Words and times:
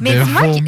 Mais 0.00 0.14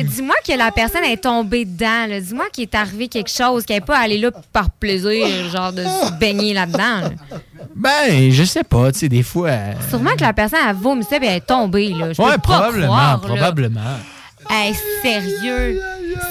dis-moi 0.04 0.34
que, 0.46 0.56
la 0.56 0.70
personne 0.70 1.04
est 1.04 1.22
tombée 1.22 1.64
dedans. 1.64 2.06
Dis-moi 2.20 2.46
qu'il 2.52 2.62
est 2.62 2.74
arrivé 2.74 3.08
quelque 3.08 3.30
chose, 3.30 3.64
qu'elle 3.64 3.76
n'est 3.76 3.84
pas 3.84 3.98
allée 3.98 4.18
là 4.18 4.30
par 4.52 4.70
plaisir, 4.70 5.26
genre 5.50 5.72
de 5.72 5.82
se 5.82 6.12
baigner 6.18 6.54
là-dedans. 6.54 7.00
là. 7.00 7.10
Ben, 7.74 8.30
je 8.30 8.44
sais 8.44 8.62
pas, 8.62 8.92
tu 8.92 9.00
sais, 9.00 9.08
des 9.08 9.22
fois. 9.22 9.48
euh, 9.48 9.72
Sûrement 9.88 10.14
que 10.16 10.20
la 10.22 10.32
personne 10.32 10.60
a 10.64 10.72
vomissé 10.72 11.16
et 11.16 11.26
elle 11.26 11.36
est 11.36 11.40
tombée. 11.40 11.88
Là. 11.88 12.12
Je 12.12 12.22
ouais, 12.22 12.32
peux 12.34 12.40
pas 12.42 12.70
probablement, 13.18 13.80
là. 13.80 13.98
Hey, 14.50 14.74
sérieux, 15.02 15.80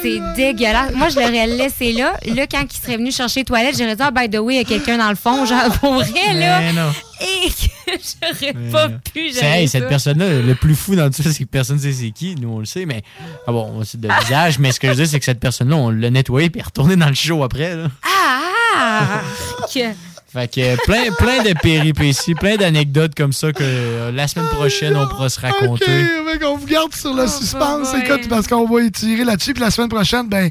c'est 0.02 0.20
dégueulasse. 0.36 0.94
Moi, 0.94 1.10
je 1.10 1.16
l'aurais 1.16 1.48
laissé 1.48 1.94
là. 1.94 2.14
Là, 2.26 2.48
quand 2.48 2.64
il 2.64 2.78
serait 2.80 2.98
venu 2.98 3.12
chercher 3.12 3.42
les 3.42 3.46
toilettes, 3.46 3.78
j'aurais 3.78 3.96
dit, 3.96 4.02
ah, 4.04 4.12
by 4.12 4.30
the 4.30 4.40
way, 4.40 4.56
il 4.56 4.58
y 4.58 4.62
a 4.62 4.64
quelqu'un 4.64 4.98
dans 4.98 5.10
le 5.10 5.16
fond, 5.16 5.46
genre, 5.46 5.70
pour 5.80 5.96
vrai, 5.96 6.34
là. 6.34 6.60
Mais 6.60 6.74
non. 6.74 6.92
Et 7.22 7.50
que 7.50 7.92
j'aurais 8.32 8.54
pas 8.72 8.90
pu 9.14 9.30
hey, 9.42 9.68
cette 9.68 9.88
personne-là, 9.88 10.42
le 10.42 10.56
plus 10.56 10.76
fou 10.76 10.96
dans 10.96 11.10
tout 11.10 11.24
ça, 11.24 11.32
c'est 11.32 11.44
que 11.44 11.50
personne 11.50 11.78
ne 11.78 11.82
sait 11.82 11.94
c'est 11.94 12.12
qui. 12.12 12.36
Nous, 12.40 12.50
on 12.50 12.60
le 12.60 12.66
sait, 12.66 12.86
mais. 12.86 13.02
Ah 13.48 13.52
bon, 13.52 13.72
on 13.76 13.84
sait 13.84 13.98
de 13.98 14.08
visage, 14.22 14.60
mais 14.60 14.72
ce 14.72 14.80
que 14.80 14.88
je 14.90 14.94
dis, 15.04 15.08
c'est 15.08 15.20
que 15.20 15.26
cette 15.26 15.40
personne-là, 15.40 15.76
on 15.76 15.90
l'a 15.90 16.10
nettoyé 16.10 16.50
puis 16.50 16.60
est 16.62 16.64
retourné 16.66 16.96
dans 16.96 17.08
le 17.10 17.16
show 17.16 17.44
après. 17.44 17.76
Là. 17.76 17.88
Ah! 18.04 19.22
que- 19.74 20.13
Fait 20.34 20.48
que 20.52 20.60
euh, 20.62 20.76
plein, 20.86 21.12
plein 21.20 21.44
de 21.44 21.54
péripéties, 21.60 22.34
plein 22.34 22.56
d'anecdotes 22.58 23.14
comme 23.16 23.34
ça 23.34 23.52
que 23.54 23.62
euh, 23.62 24.12
la 24.12 24.28
semaine 24.28 24.48
prochaine, 24.50 24.96
on 24.98 25.08
pourra 25.08 25.30
se 25.30 25.40
raconter. 25.40 25.86
OK, 25.86 26.40
qu'on 26.40 26.58
vous 26.58 26.66
garde 26.66 26.92
sur 26.96 27.14
le 27.14 27.28
suspense, 27.28 27.94
ouais. 27.94 28.00
écoute, 28.04 28.28
parce 28.28 28.48
qu'on 28.48 28.68
va 28.68 28.82
étirer 28.82 29.24
là-dessus, 29.26 29.54
puis 29.54 29.62
la 29.64 29.70
semaine 29.70 29.90
prochaine, 29.90 30.28
ben, 30.28 30.50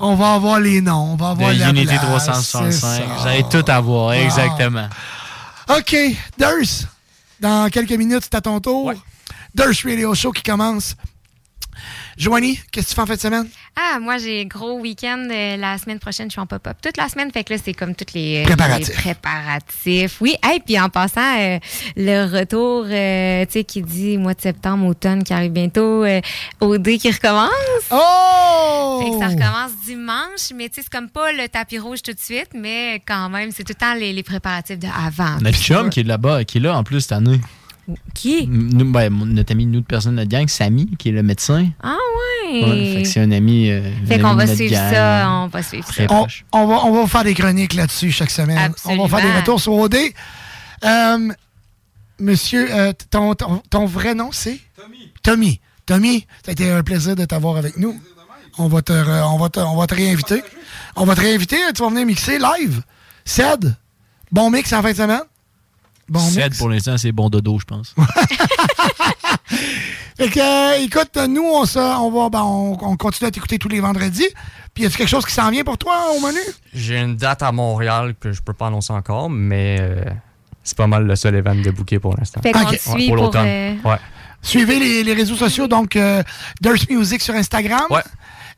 on 0.00 0.16
va 0.16 0.34
avoir 0.34 0.58
les 0.58 0.80
noms, 0.80 1.12
on 1.12 1.16
va 1.16 1.30
avoir 1.30 1.54
De 1.54 1.60
la 1.60 1.68
Unity 1.70 1.86
place, 1.86 2.00
365. 2.00 2.72
c'est 2.72 2.80
ça. 2.80 3.02
Vous 3.18 3.26
allez 3.28 3.44
tout 3.48 3.64
avoir, 3.70 4.06
Wow. 4.08 4.12
exactement. 4.14 4.88
OK, 5.68 5.96
Durs, 6.36 6.88
dans 7.38 7.70
quelques 7.70 7.92
minutes, 7.92 8.22
c'est 8.24 8.34
à 8.34 8.40
ton 8.40 8.58
tour. 8.58 8.92
Durs 9.54 9.74
Radio 9.84 10.12
Show 10.14 10.32
qui 10.32 10.42
commence. 10.42 10.96
Joanie, 12.20 12.60
qu'est-ce 12.70 12.84
que 12.84 12.90
tu 12.90 12.94
fais 12.96 13.00
en 13.00 13.06
fin 13.06 13.14
de 13.14 13.20
semaine? 13.20 13.48
Ah, 13.74 13.98
moi, 13.98 14.18
j'ai 14.18 14.44
gros 14.44 14.78
week-end. 14.78 15.26
euh, 15.30 15.56
la 15.56 15.78
semaine 15.78 15.98
prochaine, 15.98 16.26
je 16.28 16.32
suis 16.32 16.40
en 16.40 16.44
pop-up 16.46 16.76
toute 16.82 16.98
la 16.98 17.08
semaine. 17.08 17.30
Fait 17.32 17.44
que 17.44 17.54
là, 17.54 17.58
c'est 17.64 17.72
comme 17.72 17.94
tous 17.94 18.12
les, 18.12 18.42
Préparatifs. 18.44 18.88
les 18.88 18.94
préparatifs. 19.14 20.20
Oui, 20.20 20.36
et 20.54 20.60
puis 20.60 20.78
en 20.78 20.90
passant, 20.90 21.38
euh, 21.38 21.58
le 21.96 22.24
retour, 22.30 22.84
euh, 22.90 23.46
tu 23.46 23.52
sais, 23.52 23.64
qui 23.64 23.80
dit 23.80 24.18
mois 24.18 24.34
de 24.34 24.40
septembre, 24.42 24.84
automne, 24.86 25.24
qui 25.24 25.32
arrive 25.32 25.52
bientôt, 25.52 26.04
euh, 26.04 26.20
OD 26.60 26.98
qui 26.98 27.10
recommence. 27.10 27.48
Oh! 27.90 29.00
Fait 29.02 29.10
que 29.12 29.18
ça 29.18 29.28
recommence 29.28 29.72
dimanche, 29.86 30.52
mais 30.54 30.68
tu 30.68 30.74
sais, 30.74 30.82
c'est 30.82 30.90
comme 30.90 31.08
pas 31.08 31.32
le 31.32 31.48
tapis 31.48 31.78
rouge 31.78 32.02
tout 32.02 32.12
de 32.12 32.20
suite, 32.20 32.50
mais 32.54 33.00
quand 33.08 33.30
même, 33.30 33.50
c'est 33.50 33.64
tout 33.64 33.72
le 33.72 33.80
temps 33.80 33.94
les, 33.94 34.12
les 34.12 34.22
préparatifs 34.22 34.78
de 34.78 34.88
avant. 34.88 35.40
Notre 35.40 35.56
chum 35.58 35.88
qui 35.88 36.00
est 36.00 36.02
là-bas, 36.02 36.44
qui 36.44 36.58
est 36.58 36.60
là 36.60 36.76
en 36.76 36.84
plus 36.84 37.00
cette 37.00 37.12
année. 37.12 37.40
Qui? 38.14 38.46
Nous, 38.48 38.90
ben, 38.90 39.10
notre 39.12 39.52
ami, 39.52 39.66
nous, 39.66 39.80
de 39.80 39.84
personne 39.86 40.12
de 40.12 40.16
notre 40.18 40.30
gang, 40.30 40.46
Samy, 40.48 40.90
qui 40.98 41.08
est 41.08 41.12
le 41.12 41.22
médecin. 41.22 41.68
Ah 41.82 41.96
ouais! 41.96 42.64
Ouais, 42.64 42.94
fait 42.96 43.02
que 43.02 43.08
c'est 43.08 43.20
un 43.20 43.30
ami. 43.32 43.70
euh, 43.70 43.82
Fait 44.06 44.18
qu'on 44.18 44.34
va 44.34 44.46
suivre 44.46 44.72
gang. 44.72 44.92
ça, 44.92 45.30
on 45.30 45.46
va 45.48 45.62
suivre 45.62 45.92
ça. 45.92 46.02
On, 46.52 46.66
va, 46.66 46.84
on 46.84 46.92
va 47.02 47.06
faire 47.06 47.24
des 47.24 47.34
chroniques 47.34 47.74
là-dessus 47.74 48.10
chaque 48.10 48.30
semaine. 48.30 48.72
On 48.84 49.06
va 49.06 49.18
faire 49.18 49.26
des 49.32 49.38
retours 49.38 49.60
sur 49.60 49.72
OD. 49.74 49.96
Euh, 50.84 51.28
monsieur, 52.18 52.68
euh, 52.74 52.92
ton, 53.10 53.34
ton, 53.34 53.62
ton 53.70 53.86
vrai 53.86 54.14
nom, 54.14 54.30
c'est? 54.32 54.58
Tommy. 54.76 55.12
Tommy. 55.22 55.60
Tommy, 55.86 56.26
ça 56.44 56.50
a 56.50 56.52
été 56.52 56.70
un 56.70 56.82
plaisir 56.82 57.16
de 57.16 57.24
t'avoir 57.24 57.56
avec 57.56 57.76
nous. 57.76 57.98
On 58.58 58.68
va 58.68 58.82
te, 58.82 58.92
on 58.92 59.38
va 59.38 59.48
te, 59.48 59.60
on 59.60 59.76
va 59.76 59.86
te 59.86 59.94
réinviter. 59.94 60.42
On 60.96 61.04
va 61.04 61.14
te 61.14 61.20
réinviter, 61.20 61.56
tu 61.74 61.82
vas 61.82 61.88
venir 61.88 62.04
mixer 62.06 62.38
live. 62.38 62.82
Ced, 63.24 63.74
bon 64.32 64.50
mix 64.50 64.72
en 64.72 64.82
fin 64.82 64.90
de 64.92 64.96
semaine. 64.96 65.20
Bon 66.10 66.18
Ced, 66.20 66.44
mix. 66.44 66.58
pour 66.58 66.68
l'instant, 66.68 66.98
c'est 66.98 67.12
bon 67.12 67.28
dodo, 67.30 67.58
je 67.58 67.64
pense. 67.64 67.94
Fait 70.18 70.28
que, 70.28 70.38
euh, 70.40 70.84
écoute, 70.84 71.16
nous, 71.28 71.42
on, 71.44 71.64
se, 71.64 71.78
on, 71.78 72.10
va, 72.10 72.28
ben, 72.28 72.42
on, 72.42 72.76
on 72.82 72.96
continue 72.96 73.28
à 73.28 73.30
t'écouter 73.30 73.58
tous 73.58 73.68
les 73.68 73.80
vendredis. 73.80 74.26
Puis, 74.74 74.84
y 74.84 74.86
a 74.86 74.90
quelque 74.90 75.08
chose 75.08 75.24
qui 75.24 75.32
s'en 75.32 75.50
vient 75.50 75.64
pour 75.64 75.78
toi 75.78 76.08
au 76.16 76.20
menu? 76.20 76.38
J'ai 76.74 76.98
une 76.98 77.16
date 77.16 77.42
à 77.42 77.52
Montréal 77.52 78.14
que 78.20 78.32
je 78.32 78.42
peux 78.42 78.52
pas 78.52 78.66
annoncer 78.66 78.92
encore, 78.92 79.30
mais 79.30 79.78
euh, 79.80 80.04
c'est 80.62 80.76
pas 80.76 80.86
mal 80.86 81.04
le 81.06 81.16
seul 81.16 81.36
event 81.36 81.54
de 81.54 81.70
booké 81.70 81.98
pour 81.98 82.14
l'instant. 82.16 82.40
Fait 82.42 82.52
qu'on 82.52 82.60
Ouais, 82.94 83.06
pour 83.06 83.16
l'automne. 83.16 83.46
euh, 83.46 83.74
Ouais. 83.84 83.96
Suivez 84.42 84.78
les, 84.78 85.04
les 85.04 85.12
réseaux 85.14 85.36
sociaux, 85.36 85.68
donc 85.68 85.96
euh, 85.96 86.22
Durst 86.60 86.88
Music 86.90 87.20
sur 87.22 87.34
Instagram 87.34 87.84
Ouais. 87.90 88.02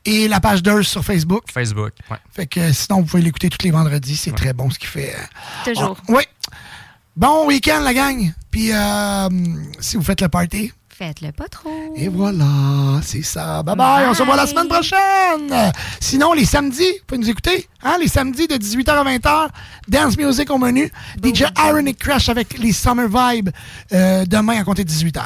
et 0.05 0.29
la 0.29 0.41
page 0.41 0.63
Durst 0.63 0.91
sur 0.91 1.05
Facebook. 1.05 1.45
Facebook. 1.53 1.93
Ouais. 2.11 2.17
Fait 2.33 2.47
que 2.47 2.73
sinon, 2.73 3.01
vous 3.01 3.07
pouvez 3.07 3.23
l'écouter 3.23 3.49
tous 3.49 3.65
les 3.65 3.71
vendredis. 3.73 4.17
C'est 4.17 4.33
très 4.35 4.53
bon 4.53 4.71
ce 4.71 4.79
qu'il 4.79 4.89
fait. 4.89 5.15
toujours. 5.65 5.97
Oui. 6.09 6.23
Bon 7.17 7.47
week-end, 7.47 7.81
la 7.81 7.93
gang. 7.95 8.33
Puis, 8.51 8.73
euh, 8.73 9.29
si 9.81 9.97
vous 9.97 10.03
faites 10.03 10.21
le 10.21 10.29
party, 10.29 10.73
Faites-le 10.89 11.33
pas 11.33 11.49
trop. 11.49 11.95
et 11.97 12.07
voilà, 12.09 12.45
c'est 13.03 13.23
ça. 13.23 13.63
Bye 13.63 13.75
bye, 13.77 14.07
on 14.09 14.15
se 14.15 14.21
revoit 14.21 14.37
la 14.37 14.47
semaine 14.47 14.69
prochaine. 14.69 15.73
Sinon, 16.01 16.33
les 16.35 16.45
samedis, 16.45 16.83
vous 16.85 17.05
pouvez 17.07 17.19
nous 17.19 17.31
écouter. 17.31 17.67
Hein, 17.83 17.97
les 17.99 18.09
samedis 18.09 18.47
de 18.47 18.55
18h 18.55 18.91
à 18.91 19.03
20h, 19.05 19.49
Dance 19.89 20.17
Music 20.17 20.49
au 20.51 20.59
menu. 20.59 20.93
DJ 21.23 21.45
Ironic 21.59 21.99
Crash 21.99 22.29
avec 22.29 22.57
les 22.59 22.73
Summer 22.73 23.09
Vibes 23.09 23.51
euh, 23.93 24.25
demain 24.27 24.61
à 24.61 24.65
compter 24.65 24.85
de 24.85 24.91
18h. 24.91 25.23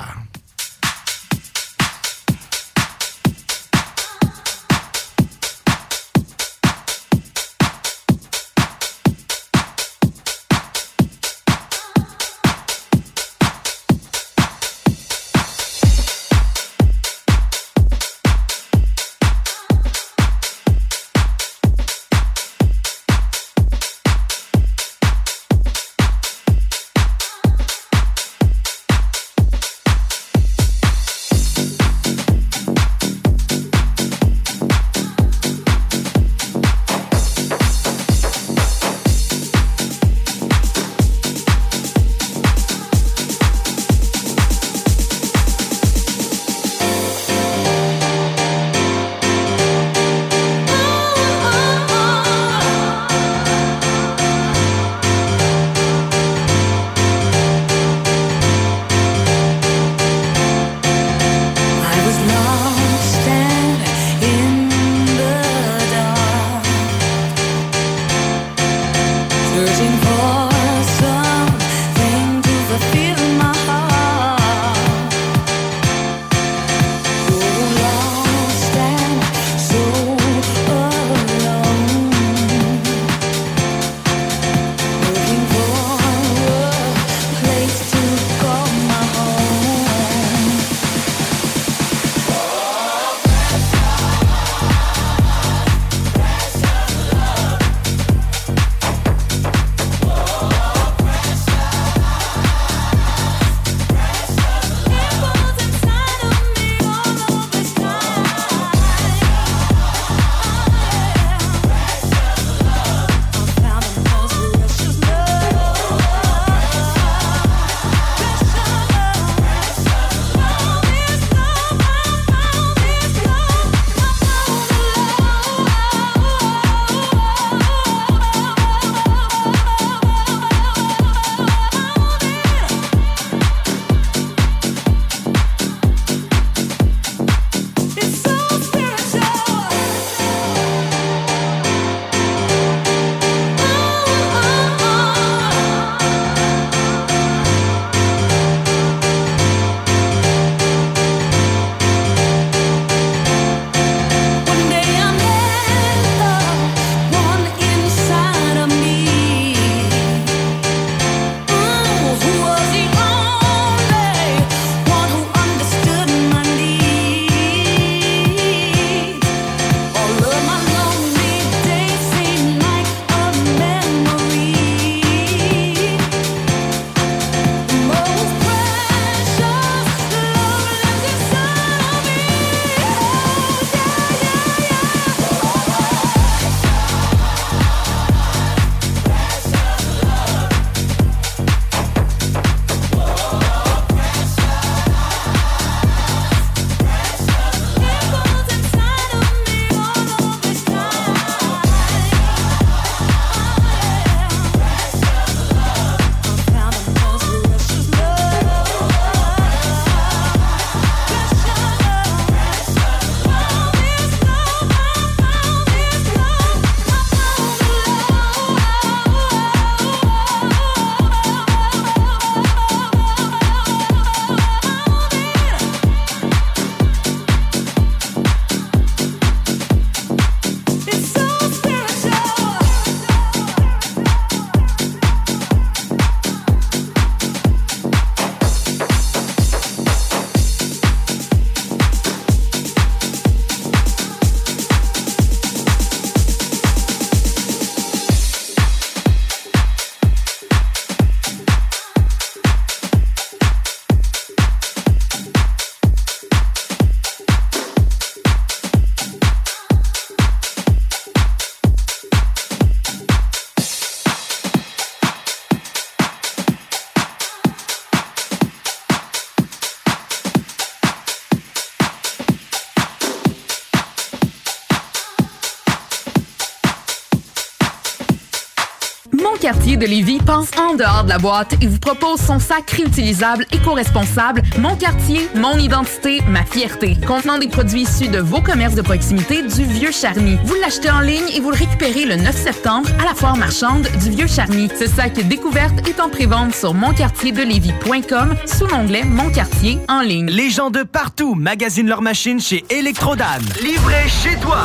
De 279.77 279.85
Lévis 279.85 280.21
pense 280.25 280.49
en 280.59 280.75
dehors 280.75 281.05
de 281.05 281.11
la 281.11 281.19
boîte 281.19 281.55
et 281.61 281.67
vous 281.67 281.79
propose 281.79 282.19
son 282.19 282.39
sac 282.39 282.71
réutilisable 282.71 283.45
éco-responsable 283.53 284.41
Mon 284.59 284.75
Cartier, 284.75 285.29
mon 285.35 285.59
identité, 285.59 286.23
ma 286.29 286.47
fierté. 286.47 286.97
Contenant 287.07 287.37
des 287.37 287.49
produits 287.49 287.83
issus 287.83 288.09
de 288.09 288.19
vos 288.19 288.41
commerces 288.41 288.75
de 288.75 288.81
proximité 288.81 289.43
du 289.43 289.65
Vieux 289.65 289.93
Charny. 289.93 290.39
Vous 290.45 290.55
l'achetez 290.63 290.89
en 290.89 291.01
ligne 291.01 291.29
et 291.35 291.41
vous 291.41 291.51
le 291.51 291.57
récupérez 291.57 292.07
le 292.07 292.17
9 292.17 292.35
septembre 292.35 292.89
à 292.99 293.05
la 293.05 293.15
foire 293.15 293.37
marchande 293.37 293.87
du 294.03 294.11
Vieux 294.11 294.27
Charny. 294.27 294.71
Ce 294.79 294.87
sac 294.87 295.13
découverte 295.29 295.87
est 295.87 296.01
en 296.01 296.09
prévente 296.09 296.55
sur 296.55 296.73
moncartierdelévis.com 296.73 298.35
sous 298.47 298.67
l'onglet 298.69 299.05
Mon 299.05 299.31
Quartier 299.31 299.79
en 299.89 300.01
ligne. 300.01 300.31
Les 300.31 300.49
gens 300.49 300.71
de 300.71 300.85
partout 300.85 301.35
magasinent 301.35 301.89
leurs 301.89 302.03
machines 302.03 302.41
chez 302.41 302.65
Electrodan. 302.71 303.25
Livré 303.63 304.09
chez 304.09 304.37
toi. 304.41 304.61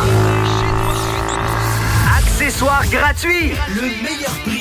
Accessoires 2.18 2.88
gratuits. 2.90 3.52
Le 3.76 3.82
meilleur 3.82 4.32
prix 4.46 4.61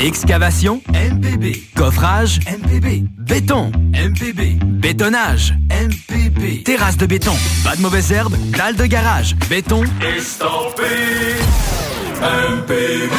Excavation 0.00 0.80
MPB. 0.94 1.62
Coffrage 1.74 2.40
MPB. 2.46 3.04
Béton 3.18 3.70
MPB. 3.92 4.58
Bétonnage 4.64 5.54
MPB. 5.68 6.62
Terrasse 6.64 6.96
de 6.96 7.04
béton. 7.04 7.34
Pas 7.62 7.76
de 7.76 7.82
mauvaises 7.82 8.10
herbes. 8.10 8.34
Dalle 8.56 8.76
de 8.76 8.86
garage. 8.86 9.36
Béton 9.50 9.84
estampé 10.16 10.84
MPB. 12.22 13.10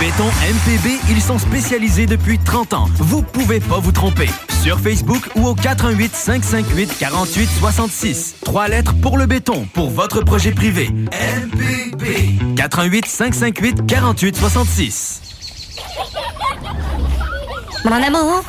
Béton 0.00 0.26
MPB, 0.26 0.98
ils 1.10 1.22
sont 1.22 1.38
spécialisés 1.38 2.06
depuis 2.06 2.38
30 2.38 2.74
ans. 2.74 2.88
Vous 2.96 3.22
pouvez 3.22 3.60
pas 3.60 3.78
vous 3.78 3.92
tromper. 3.92 4.28
Sur 4.62 4.78
Facebook 4.80 5.30
ou 5.34 5.46
au 5.46 5.54
418 5.54 6.14
558 6.14 6.98
48 6.98 7.48
66. 7.58 8.34
Trois 8.44 8.68
lettres 8.68 8.94
pour 9.00 9.16
le 9.16 9.24
béton, 9.24 9.66
pour 9.72 9.88
votre 9.88 10.20
projet 10.22 10.52
privé. 10.52 10.90
MPB. 10.90 12.56
418 12.56 13.06
558 13.06 13.86
48 13.86 14.36
66. 14.36 15.29
Mon 17.84 17.92
amour, 17.92 18.44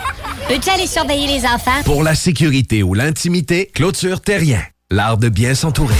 peux-tu 0.50 0.70
aller 0.70 0.88
surveiller 0.88 1.28
les 1.28 1.46
enfants? 1.46 1.82
Pour 1.86 2.04
la 2.04 2.16
sécurité 2.16 2.84
ou 2.84 2.94
l'intimité, 2.94 3.72
clôture 3.74 4.20
terrien. 4.20 4.62
L'art 4.90 5.18
de 5.18 5.30
bien 5.30 5.56
s'entourer. 5.56 5.96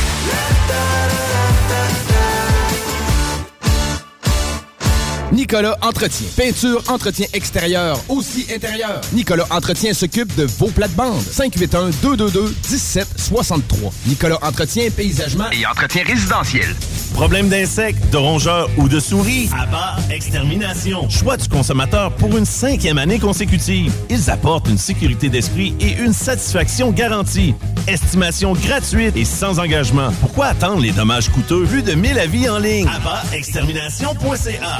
Nicolas 5.32 5.78
Entretien. 5.82 6.28
Peinture, 6.36 6.84
entretien 6.90 7.26
extérieur, 7.34 7.98
aussi 8.10 8.46
intérieur. 8.54 9.00
Nicolas 9.14 9.46
Entretien 9.50 9.94
s'occupe 9.94 10.36
de 10.36 10.44
vos 10.44 10.68
plates-bandes. 10.68 11.22
581-222-1763. 11.22 13.62
Nicolas 14.08 14.40
Entretien, 14.42 14.90
paysagement 14.90 15.50
Et 15.52 15.66
entretien 15.66 16.04
résidentiel. 16.06 16.76
Problème 17.14 17.48
d'insectes, 17.50 18.10
de 18.12 18.18
rongeurs 18.18 18.70
ou 18.78 18.90
de 18.90 19.00
souris? 19.00 19.50
Abat 19.58 19.96
Extermination. 20.10 21.10
Choix 21.10 21.38
du 21.38 21.48
consommateur 21.48 22.14
pour 22.16 22.36
une 22.38 22.46
cinquième 22.46 22.98
année 22.98 23.20
consécutive. 23.20 23.94
Ils 24.10 24.30
apportent 24.30 24.68
une 24.68 24.78
sécurité 24.78 25.30
d'esprit 25.30 25.74
et 25.80 25.94
une 25.94 26.14
satisfaction 26.14 26.92
garantie. 26.92 27.54
Estimation 27.88 28.52
gratuite 28.54 29.16
et 29.16 29.26
sans 29.26 29.60
engagement. 29.60 30.12
Pourquoi 30.20 30.48
attendre 30.48 30.82
les 30.82 30.92
dommages 30.92 31.30
coûteux? 31.30 31.64
Plus 31.66 31.84
de 31.84 31.94
1000 31.94 32.20
avis 32.20 32.50
en 32.50 32.60
ligne? 32.60 32.88
Abatextermination.ca 32.88 34.80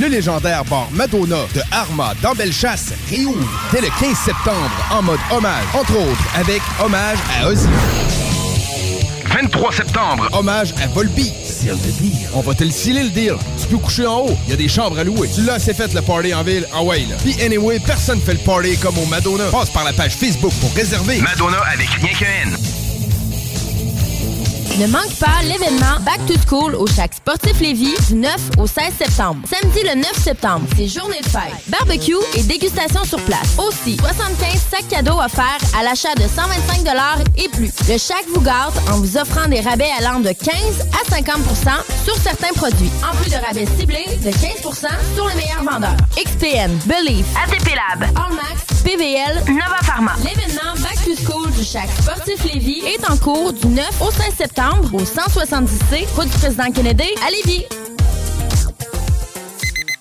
Le 0.00 0.08
légendaire 0.08 0.64
bar 0.64 0.88
Madonna 0.92 1.46
de 1.54 1.60
Arma 1.70 2.14
dans 2.20 2.32
Bellechasse 2.32 2.92
réouvre 3.08 3.48
dès 3.72 3.80
le 3.80 3.88
15 4.00 4.16
septembre 4.16 4.70
en 4.90 5.02
mode 5.02 5.20
hommage, 5.30 5.64
entre 5.72 5.96
autres 5.96 6.24
avec 6.34 6.60
hommage 6.84 7.18
à 7.40 7.48
Ozzy. 7.48 7.68
23 9.26 9.72
septembre. 9.72 10.28
Hommage 10.32 10.74
à 10.82 10.86
Volby. 10.88 11.32
On 12.34 12.40
va 12.40 12.54
te 12.54 12.64
le 12.64 12.70
sceller 12.70 13.04
le 13.04 13.10
deal. 13.10 13.34
Tu 13.60 13.66
peux 13.68 13.78
coucher 13.78 14.06
en 14.06 14.20
haut. 14.20 14.36
Il 14.46 14.50
y 14.50 14.52
a 14.52 14.56
des 14.56 14.68
chambres 14.68 14.98
à 14.98 15.04
louer. 15.04 15.28
Tu 15.32 15.42
l'as 15.42 15.54
assez 15.54 15.74
fait 15.74 15.92
le 15.92 16.02
party 16.02 16.34
en 16.34 16.42
ville. 16.42 16.66
En 16.72 16.84
way, 16.84 17.00
là. 17.00 17.16
Puis 17.22 17.40
anyway, 17.42 17.80
personne 17.80 18.20
fait 18.20 18.34
le 18.34 18.38
party 18.38 18.76
comme 18.78 18.96
au 18.98 19.06
Madonna. 19.06 19.44
Passe 19.50 19.70
par 19.70 19.84
la 19.84 19.92
page 19.92 20.14
Facebook 20.14 20.52
pour 20.60 20.72
réserver. 20.74 21.18
Madonna 21.20 21.58
avec 21.72 21.88
rien 21.88 22.12
qu'un 22.12 22.50
N. 22.50 22.56
Ne 24.78 24.88
manque 24.88 25.14
pas 25.20 25.40
l'événement 25.44 26.00
Back 26.00 26.18
to 26.26 26.34
School 26.48 26.74
au 26.74 26.88
Chac 26.88 27.14
Sportif 27.14 27.60
Lévis 27.60 27.94
du 28.08 28.16
9 28.16 28.34
au 28.58 28.66
16 28.66 28.92
septembre. 28.98 29.46
Samedi 29.48 29.82
le 29.84 29.94
9 29.94 30.12
septembre, 30.18 30.66
c'est 30.76 30.88
journée 30.88 31.20
de 31.20 31.28
fête. 31.28 31.54
Barbecue 31.68 32.16
et 32.34 32.42
dégustation 32.42 33.04
sur 33.04 33.20
place. 33.20 33.56
Aussi, 33.56 33.96
75 33.98 34.60
sacs 34.68 34.88
cadeaux 34.88 35.20
offerts 35.20 35.60
à 35.78 35.84
l'achat 35.84 36.12
de 36.16 36.22
125 36.22 36.88
et 37.36 37.48
plus. 37.50 37.70
Le 37.88 37.98
Chac 37.98 38.24
vous 38.34 38.40
gâte 38.40 38.74
en 38.90 38.98
vous 38.98 39.16
offrant 39.16 39.46
des 39.46 39.60
rabais 39.60 39.90
allant 39.96 40.18
de 40.18 40.32
15 40.32 40.52
à 40.90 41.14
50% 41.14 41.34
sur 42.04 42.16
certains 42.16 42.52
produits. 42.54 42.90
En 43.08 43.14
plus 43.16 43.30
de 43.30 43.36
rabais 43.46 43.66
ciblés 43.78 44.06
de 44.24 44.30
15% 44.30 44.88
sur 45.14 45.28
les 45.28 45.34
meilleurs 45.36 45.62
vendeurs. 45.62 45.96
XPN, 46.16 46.72
Believe, 46.86 47.26
ATP 47.46 47.76
Lab, 47.76 48.08
Allmax, 48.16 48.82
PVL, 48.82 49.44
Nova 49.46 49.78
Pharma. 49.84 50.12
L'événement 50.18 50.74
Back 50.82 50.98
to 51.04 51.14
School 51.24 51.52
du 51.52 51.64
Chac 51.64 51.88
Sportif 52.00 52.42
Lévis 52.52 52.82
est 52.86 53.08
en 53.08 53.16
cours 53.16 53.52
du 53.52 53.68
9 53.68 53.88
au 54.00 54.10
16 54.10 54.34
septembre 54.36 54.63
au 54.72 55.00
170C, 55.00 56.06
route 56.14 56.28
du 56.28 56.38
président 56.38 56.70
Kennedy, 56.72 57.10
à 57.26 57.30
Lévis. 57.30 57.66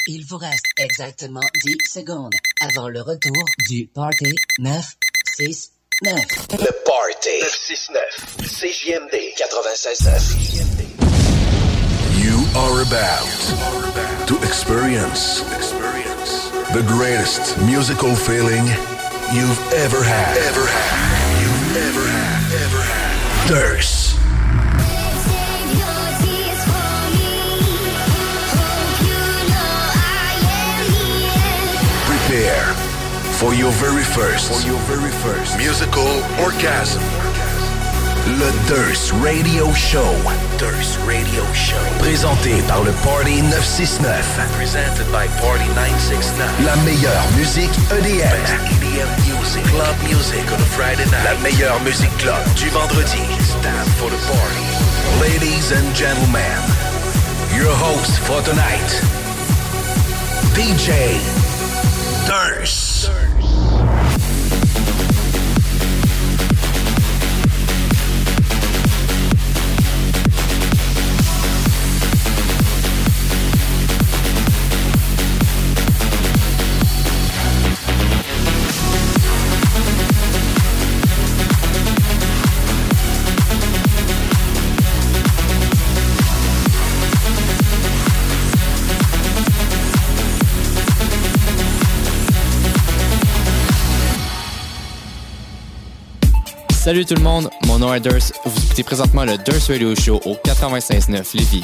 Il 0.08 0.25
vous 0.25 0.38
reste 0.38 0.65
exactement 0.77 1.41
10 1.65 1.75
secondes 1.91 2.34
avant 2.62 2.88
le 2.88 3.01
retour 3.01 3.43
du 3.70 3.88
Party 3.93 4.34
969. 4.60 6.15
Le 6.51 6.72
Party 6.86 7.41
969. 7.41 8.01
CJMD 8.46 9.34
96.9. 9.38 10.63
You 12.24 12.39
are 12.55 12.82
about 12.82 13.27
to 14.27 14.36
experience 14.46 15.43
the 16.72 16.84
greatest 16.88 17.58
musical 17.65 18.15
feeling 18.15 18.65
you've 19.34 19.60
ever 19.74 20.01
had. 20.03 20.38
Ever 20.38 20.65
had. 20.65 21.41
You've 21.41 21.77
ever 21.77 22.08
had. 22.08 22.53
Ever 22.63 22.82
had. 22.82 23.48
Thirst. 23.50 24.02
Prepare 32.33 32.73
for 33.37 33.53
your 33.53 33.69
very 33.77 34.01
first, 34.01 34.49
for 34.49 34.65
your 34.65 34.79
very 34.89 35.11
first 35.21 35.55
musical 35.55 36.09
orgasm. 36.41 37.03
Le 38.25 38.49
Durst 38.65 39.13
Radio 39.21 39.71
Show. 39.73 40.09
Durst 40.57 40.97
Radio 41.05 41.45
Show. 41.53 41.77
Présenté 41.99 42.57
par 42.67 42.81
le 42.81 42.91
Party 43.05 43.43
969. 43.43 44.49
Presented 44.57 45.05
by 45.11 45.27
Party 45.45 45.69
969. 45.77 46.65
La 46.65 46.75
meilleure 46.77 47.21
musique 47.37 47.69
EDM. 47.93 48.25
Best 48.25 48.57
EDM 48.81 49.09
music. 49.29 49.63
Club 49.69 49.95
music 50.01 50.41
on 50.49 50.57
a 50.57 50.69
Friday 50.73 51.05
night. 51.13 51.25
La 51.29 51.37
meilleure 51.45 51.79
musique 51.85 52.17
club 52.17 52.41
du 52.55 52.65
vendredi. 52.73 53.21
It's 53.37 53.53
time 53.61 53.85
for 54.01 54.09
the 54.09 54.17
party. 54.25 54.65
Ladies 55.21 55.71
and 55.71 55.85
gentlemen, 55.93 56.57
your 57.53 57.69
host 57.77 58.17
for 58.25 58.41
tonight, 58.41 58.89
DJ 60.57 61.21
Durst. 62.27 63.10
Salut 96.83 97.05
tout 97.05 97.15
le 97.15 97.21
monde, 97.21 97.49
mon 97.65 97.79
nom 97.79 97.93
est 97.93 98.01
Durst. 98.01 98.33
Vous 98.43 98.65
écoutez 98.65 98.83
présentement 98.83 99.23
le 99.23 99.37
Durst 99.37 99.69
Radio 99.69 99.95
Show 99.95 100.19
au 100.25 100.33
96.9 100.33 101.37
Lévis. 101.37 101.63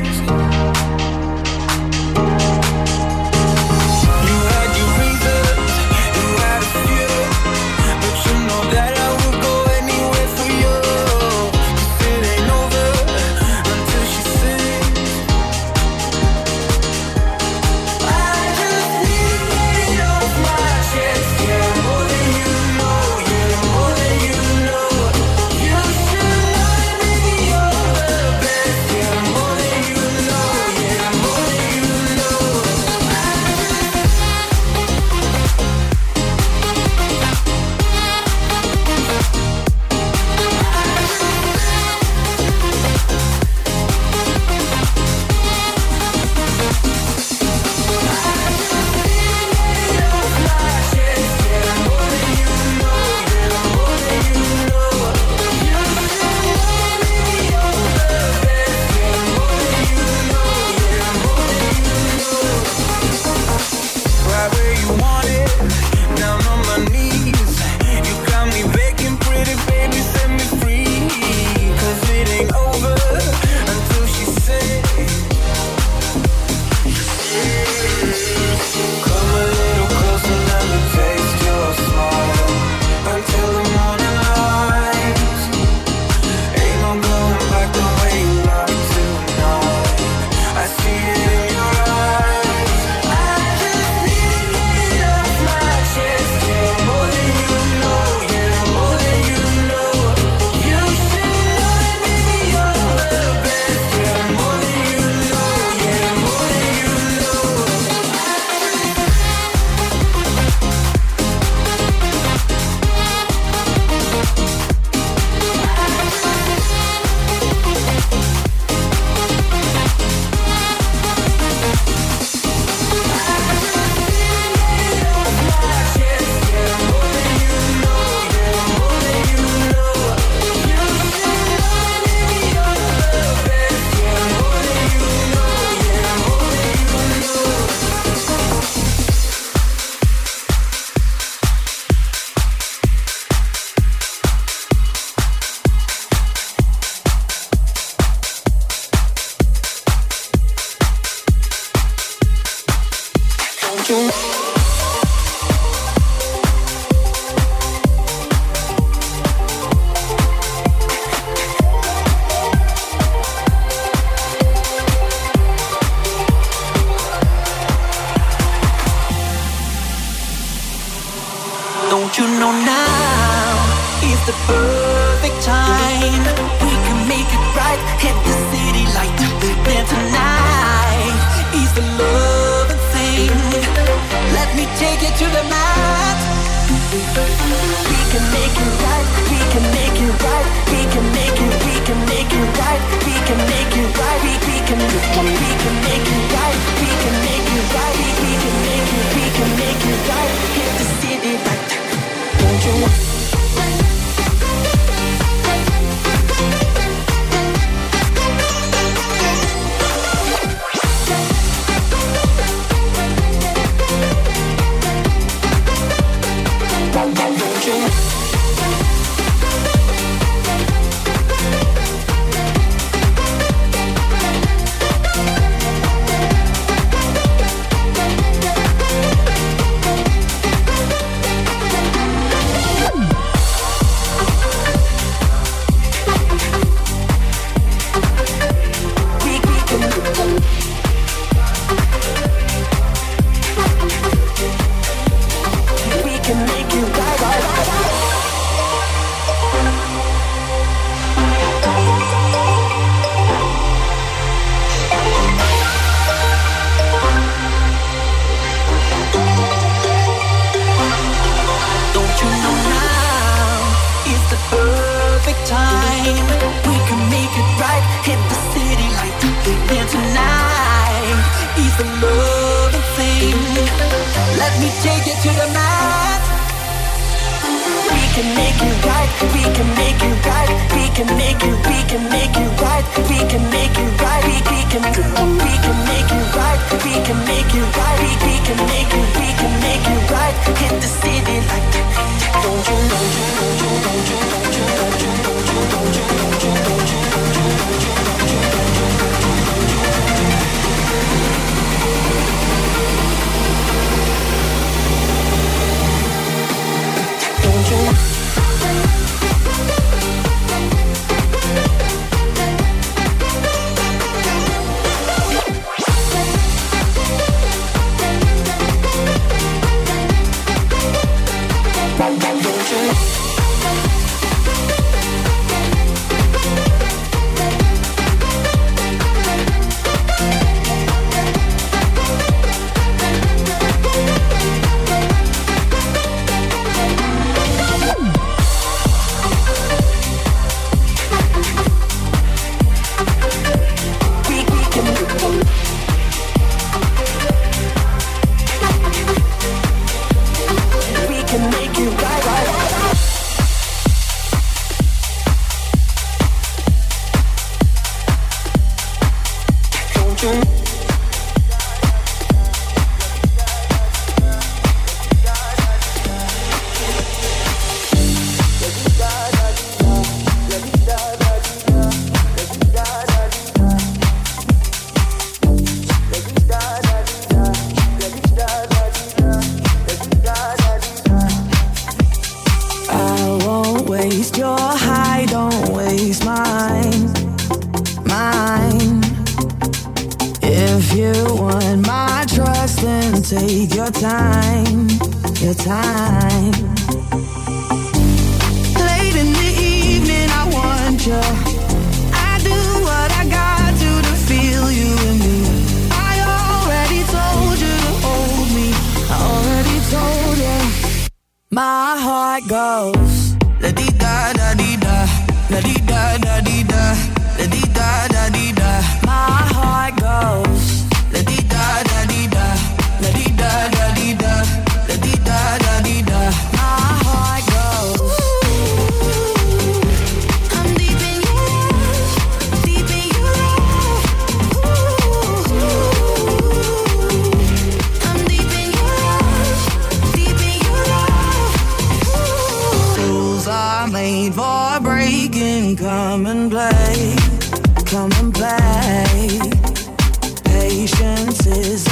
is 451.57 451.90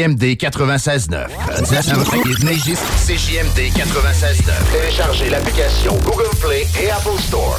CJMD 0.00 0.36
96.9. 0.38 1.28
CJMD 3.06 3.70
96.9. 3.76 4.72
Téléchargez 4.72 5.28
l'application 5.28 5.92
Google 5.98 6.34
Play 6.40 6.66
et 6.82 6.90
Apple 6.90 7.18
Store. 7.18 7.58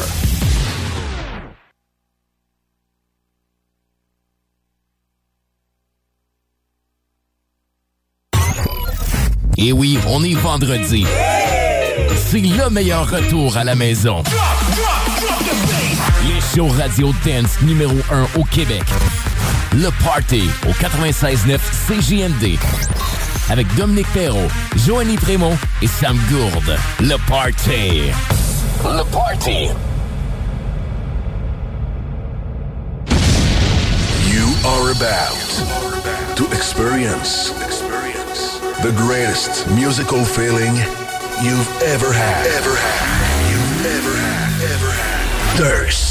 Et 9.57 9.71
oui, 9.71 9.99
on 10.07 10.23
est 10.23 10.33
vendredi. 10.33 11.05
C'est 12.15 12.39
le 12.39 12.69
meilleur 12.71 13.07
retour 13.07 13.55
à 13.55 13.63
la 13.63 13.75
maison. 13.75 14.23
Les 16.27 16.41
shows 16.55 16.69
radio 16.69 17.13
dance 17.23 17.61
numéro 17.61 17.97
1 18.11 18.39
au 18.39 18.43
Québec. 18.45 18.81
Le 19.73 19.89
Party 20.03 20.43
au 20.67 20.71
96.9 20.71 21.57
CJMD. 21.87 22.57
Avec 23.49 23.73
Dominique 23.75 24.11
Perrault, 24.13 24.49
Joanny 24.75 25.15
Prémont 25.15 25.57
et 25.81 25.87
Sam 25.87 26.17
Gourde. 26.29 26.77
Le 26.99 27.15
Party. 27.27 28.11
Le 28.83 29.03
Party. 29.11 29.69
You 34.27 34.47
are 34.65 34.91
about 34.91 36.35
to 36.35 36.45
experience 36.53 37.51
the 38.81 38.91
greatest 38.97 39.69
musical 39.71 40.25
feeling 40.25 40.75
you've 41.41 41.81
ever 41.83 42.11
had. 42.11 42.45
Ever 42.47 42.75
had. 42.75 43.51
You've 43.51 43.85
ever. 43.85 44.73
Ever 44.73 44.91
had. 44.91 45.57
Thirst. 45.57 46.10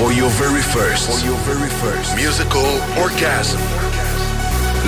For 0.00 0.12
your 0.12 0.30
very 0.30 0.62
first, 0.62 1.12
for 1.12 1.26
your 1.26 1.36
very 1.44 1.68
first 1.68 2.16
musical 2.16 2.64
orgasm. 2.96 3.60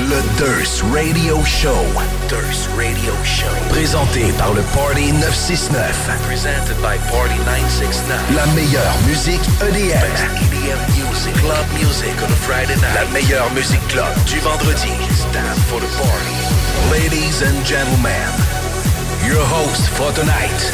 Le 0.08 0.22
Durs 0.40 0.80
Radio 0.88 1.44
Show. 1.44 1.84
Durs 2.32 2.66
Radio 2.78 3.12
Show. 3.22 3.52
Présenté 3.68 4.32
par 4.38 4.54
le 4.54 4.62
Party 4.72 5.12
969. 5.12 5.76
Presented 6.24 6.80
by 6.80 6.96
Party 7.12 7.36
969. 7.44 8.34
La 8.34 8.46
meilleure 8.56 8.96
musique 9.04 9.44
EDM. 9.60 10.00
EDM 10.48 10.80
music. 10.96 11.34
Club 11.44 11.66
music 11.76 12.16
on 12.24 12.32
a 12.32 12.38
Friday 12.48 12.76
night. 12.80 12.94
La 12.94 13.04
meilleure 13.12 13.52
musique 13.52 13.86
club 13.88 14.16
du 14.24 14.40
vendredi. 14.40 14.96
Stand 15.12 15.58
for 15.68 15.78
the 15.78 15.92
party. 16.00 16.40
Ladies 16.90 17.42
and 17.42 17.60
gentlemen, 17.66 18.32
your 19.28 19.44
host 19.44 19.90
for 19.92 20.10
tonight, 20.12 20.72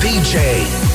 DJ 0.00 0.87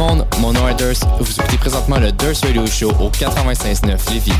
monde, 0.00 0.26
mon 0.38 0.54
nom 0.54 0.66
est 0.66 0.74
Durst. 0.76 1.04
Vous 1.18 1.30
écoutez 1.38 1.58
présentement 1.58 1.98
le 1.98 2.10
Durst 2.10 2.44
Radio 2.46 2.66
Show 2.66 2.90
au 3.00 3.10
95.9 3.10 4.10
Lévis. 4.10 4.32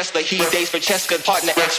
Wrestler. 0.00 0.22
He 0.22 0.38
dates 0.50 0.70
for 0.70 0.78
Cheska 0.78 1.22
partner, 1.22 1.52
ex 1.58 1.78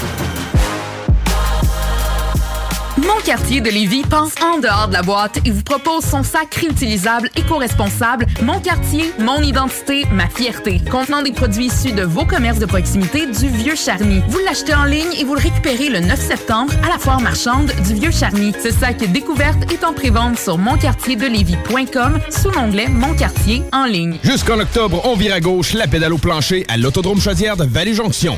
Quartier 3.23 3.61
de 3.61 3.69
Lévis 3.69 4.01
pense 4.03 4.33
en 4.41 4.59
dehors 4.59 4.87
de 4.87 4.93
la 4.93 5.03
boîte 5.03 5.39
et 5.45 5.51
vous 5.51 5.61
propose 5.61 6.03
son 6.03 6.23
sac 6.23 6.55
réutilisable 6.55 7.29
éco-responsable 7.35 8.25
Mon 8.41 8.59
quartier, 8.59 9.11
mon 9.19 9.41
identité, 9.41 10.05
ma 10.11 10.27
fierté, 10.27 10.81
contenant 10.89 11.21
des 11.21 11.31
produits 11.31 11.67
issus 11.67 11.91
de 11.91 12.03
vos 12.03 12.25
commerces 12.25 12.59
de 12.59 12.65
proximité 12.65 13.27
du 13.27 13.47
Vieux 13.47 13.75
Charny. 13.75 14.21
Vous 14.27 14.39
l'achetez 14.39 14.73
en 14.73 14.85
ligne 14.85 15.13
et 15.19 15.23
vous 15.23 15.35
le 15.35 15.41
récupérez 15.41 15.89
le 15.89 15.99
9 15.99 16.19
septembre 16.19 16.73
à 16.83 16.89
la 16.89 16.97
foire 16.97 17.21
marchande 17.21 17.71
du 17.87 17.93
Vieux 17.93 18.11
Charny. 18.11 18.53
Ce 18.61 18.71
sac 18.71 18.97
découverte 19.11 19.71
est 19.71 19.83
en 19.83 19.93
prévente 19.93 20.39
sur 20.39 20.57
monquartierdelévis.com 20.57 22.19
sous 22.29 22.49
l'onglet 22.51 22.87
Mon 22.87 23.13
quartier 23.13 23.61
en 23.71 23.85
ligne. 23.85 24.17
Jusqu'en 24.23 24.59
octobre, 24.59 25.01
on 25.05 25.15
vire 25.15 25.33
à 25.33 25.39
gauche 25.39 25.73
la 25.73 25.87
pédale 25.87 26.13
au 26.13 26.17
plancher 26.17 26.65
à 26.69 26.77
l'Autodrome 26.77 27.21
Chaudière 27.21 27.55
de 27.55 27.65
Vallée-Jonction. 27.65 28.37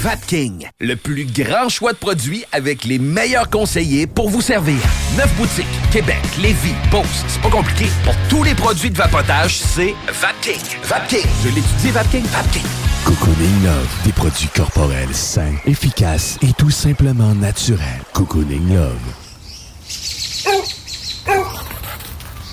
Vapking, 0.00 0.68
le 0.78 0.94
plus 0.94 1.24
grand 1.24 1.68
choix 1.68 1.92
de 1.92 1.98
produits 1.98 2.44
avec 2.52 2.84
les 2.84 3.00
meilleurs 3.00 3.50
conseillers 3.50 4.06
pour 4.06 4.30
vous 4.30 4.40
servir. 4.40 4.78
Neuf 5.16 5.34
boutiques, 5.36 5.66
Québec, 5.90 6.20
Lévis, 6.40 6.74
Beauce, 6.88 7.24
c'est 7.26 7.40
pas 7.42 7.50
compliqué. 7.50 7.86
Pour 8.04 8.14
tous 8.28 8.44
les 8.44 8.54
produits 8.54 8.90
de 8.90 8.96
vapotage, 8.96 9.56
c'est 9.56 9.96
Vapking. 10.06 10.60
Vapking, 10.84 11.26
je 11.42 11.48
l'étudie, 11.48 11.90
Vapking, 11.90 12.22
Vapking. 12.26 12.62
Cocooning 13.04 13.64
Love, 13.64 13.88
des 14.04 14.12
produits 14.12 14.48
corporels 14.54 15.12
sains, 15.12 15.56
efficaces 15.66 16.38
et 16.42 16.52
tout 16.52 16.70
simplement 16.70 17.34
naturels. 17.34 18.02
Cocooning 18.12 18.72
Love. 18.72 18.94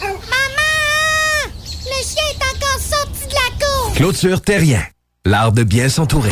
Maman! 0.02 0.16
Le 1.86 2.04
chien 2.04 2.24
est 2.32 2.44
encore 2.56 2.80
sorti 2.80 3.28
de 3.28 3.34
la 3.34 3.66
cour! 3.66 3.94
Clôture 3.94 4.42
Terrien, 4.42 4.82
l'art 5.26 5.52
de 5.52 5.62
bien 5.62 5.90
s'entourer. 5.90 6.32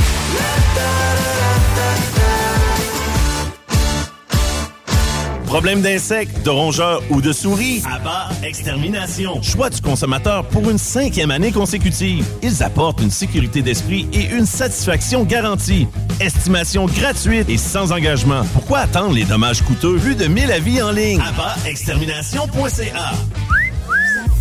Problème 5.53 5.83
d'insectes, 5.83 6.41
de 6.43 6.49
rongeurs 6.49 7.03
ou 7.11 7.21
de 7.21 7.31
souris? 7.31 7.83
Abba 7.85 8.27
Extermination. 8.41 9.39
Choix 9.43 9.69
du 9.69 9.79
consommateur 9.81 10.47
pour 10.47 10.67
une 10.67 10.79
cinquième 10.79 11.29
année 11.29 11.51
consécutive. 11.51 12.25
Ils 12.41 12.63
apportent 12.63 13.01
une 13.01 13.11
sécurité 13.11 13.61
d'esprit 13.61 14.07
et 14.13 14.31
une 14.35 14.47
satisfaction 14.47 15.23
garantie. 15.25 15.87
Estimation 16.19 16.87
gratuite 16.87 17.49
et 17.49 17.59
sans 17.59 17.91
engagement. 17.91 18.41
Pourquoi 18.53 18.79
attendre 18.79 19.13
les 19.13 19.25
dommages 19.25 19.61
coûteux? 19.61 19.97
Plus 19.97 20.15
de 20.15 20.25
1000 20.25 20.51
avis 20.51 20.81
en 20.81 20.89
ligne? 20.89 21.21
Abba-extermination.ca 21.21 23.11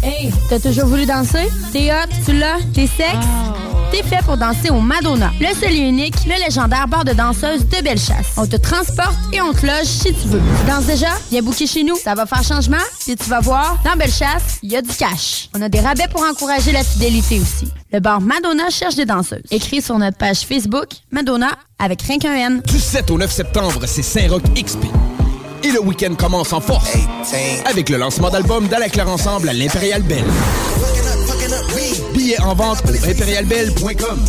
Hey, 0.03 0.31
t'as 0.49 0.61
toujours 0.61 0.87
voulu 0.87 1.05
danser? 1.05 1.47
T'es 1.75 1.93
hot, 1.93 2.09
tu 2.25 2.39
l'as, 2.39 2.57
t'es 2.73 2.87
sexe? 2.87 3.27
T'es 3.93 4.03
fait 4.03 4.25
pour 4.25 4.39
danser 4.39 4.71
au 4.71 4.81
Madonna, 4.81 5.31
le 5.39 5.49
seul 5.55 5.73
et 5.73 5.81
unique, 5.81 6.15
le 6.25 6.43
légendaire 6.43 6.89
bar 6.89 7.05
de 7.05 7.13
danseuses 7.13 7.67
de 7.67 7.83
Bellechasse. 7.83 8.33
On 8.39 8.47
te 8.47 8.57
transporte 8.57 9.15
et 9.35 9.43
on 9.43 9.53
te 9.53 9.67
loge 9.67 9.85
si 9.85 10.15
tu 10.15 10.29
veux. 10.29 10.41
Tu 10.41 10.67
danses 10.67 10.87
déjà? 10.87 11.11
Viens 11.31 11.43
booker 11.43 11.67
chez 11.67 11.85
nous. 11.85 11.97
Ça 11.97 12.15
va 12.15 12.25
faire 12.25 12.43
changement. 12.43 12.79
Puis 13.01 13.17
tu 13.17 13.29
vas 13.29 13.41
voir, 13.41 13.77
dans 13.85 13.95
Bellechasse, 13.95 14.61
il 14.63 14.73
y 14.73 14.77
a 14.77 14.81
du 14.81 14.89
cash. 14.89 15.51
On 15.55 15.61
a 15.61 15.69
des 15.69 15.81
rabais 15.81 16.09
pour 16.11 16.23
encourager 16.23 16.73
la 16.73 16.83
fidélité 16.83 17.39
aussi. 17.39 17.71
Le 17.93 18.01
bar 18.01 18.23
Madonna 18.23 18.71
cherche 18.71 18.95
des 18.95 19.05
danseuses. 19.05 19.43
Écris 19.51 19.83
sur 19.83 19.99
notre 19.99 20.17
page 20.17 20.47
Facebook, 20.47 20.89
Madonna, 21.11 21.51
avec 21.79 22.01
rien 22.01 22.19
qu'un 22.19 22.35
N. 22.35 22.63
Du 22.67 22.81
7 22.81 23.11
au 23.11 23.19
9 23.19 23.31
septembre, 23.31 23.81
c'est 23.85 24.01
Saint-Roch 24.01 24.43
XP. 24.55 24.87
Et 25.65 25.71
le 25.71 25.83
week-end 25.83 26.15
commence 26.15 26.55
en 26.55 26.63
force 26.63 26.97
avec 27.67 27.91
le 27.91 27.99
lancement 27.99 28.31
d'album 28.31 28.69
d'Alaclaire 28.69 29.11
Ensemble 29.11 29.51
à 29.51 29.53
l'Impérial 29.53 30.01
Belle. 30.01 30.25
Billets 32.23 32.41
en 32.41 32.55
vente 32.55 32.83
au 32.87 33.11
impérialbelle.com. 33.11 34.25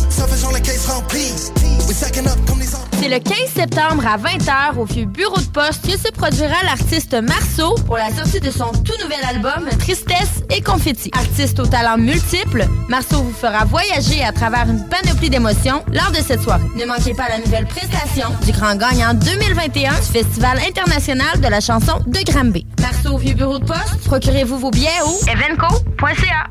C'est 2.98 3.08
le 3.08 3.18
15 3.20 3.36
septembre 3.54 4.04
à 4.04 4.16
20h 4.18 4.78
au 4.78 4.84
vieux 4.84 5.04
bureau 5.04 5.36
de 5.36 5.46
poste 5.46 5.86
que 5.86 5.96
se 5.96 6.10
produira 6.10 6.56
l'artiste 6.64 7.14
Marceau 7.14 7.76
pour 7.86 7.96
la 7.96 8.10
sortie 8.10 8.40
de 8.40 8.50
son 8.50 8.72
tout 8.72 9.00
nouvel 9.00 9.20
album 9.28 9.68
Tristesse 9.78 10.42
et 10.50 10.60
Confetti. 10.60 11.12
Artiste 11.16 11.60
aux 11.60 11.66
talents 11.66 11.96
multiples, 11.96 12.66
Marceau 12.88 13.22
vous 13.22 13.32
fera 13.32 13.64
voyager 13.64 14.24
à 14.24 14.32
travers 14.32 14.68
une 14.68 14.84
panoplie 14.88 15.30
d'émotions 15.30 15.84
lors 15.92 16.10
de 16.10 16.16
cette 16.26 16.40
soirée. 16.40 16.64
Ne 16.74 16.86
manquez 16.86 17.14
pas 17.14 17.28
la 17.28 17.38
nouvelle 17.38 17.66
prestation 17.66 18.28
du 18.44 18.50
grand 18.50 18.74
gagnant 18.74 19.14
2021 19.14 19.94
du 19.94 20.06
Festival 20.06 20.58
international 20.66 21.40
de 21.40 21.46
la 21.46 21.60
chanson 21.60 22.00
de 22.08 22.32
Granby. 22.32 22.66
Marceau 22.80 23.14
au 23.14 23.18
vieux 23.18 23.34
bureau 23.34 23.60
de 23.60 23.64
poste, 23.64 24.00
procurez-vous 24.06 24.58
vos 24.58 24.72
billets 24.72 25.00
au 25.06 25.30
evenco.ca. 25.30 26.50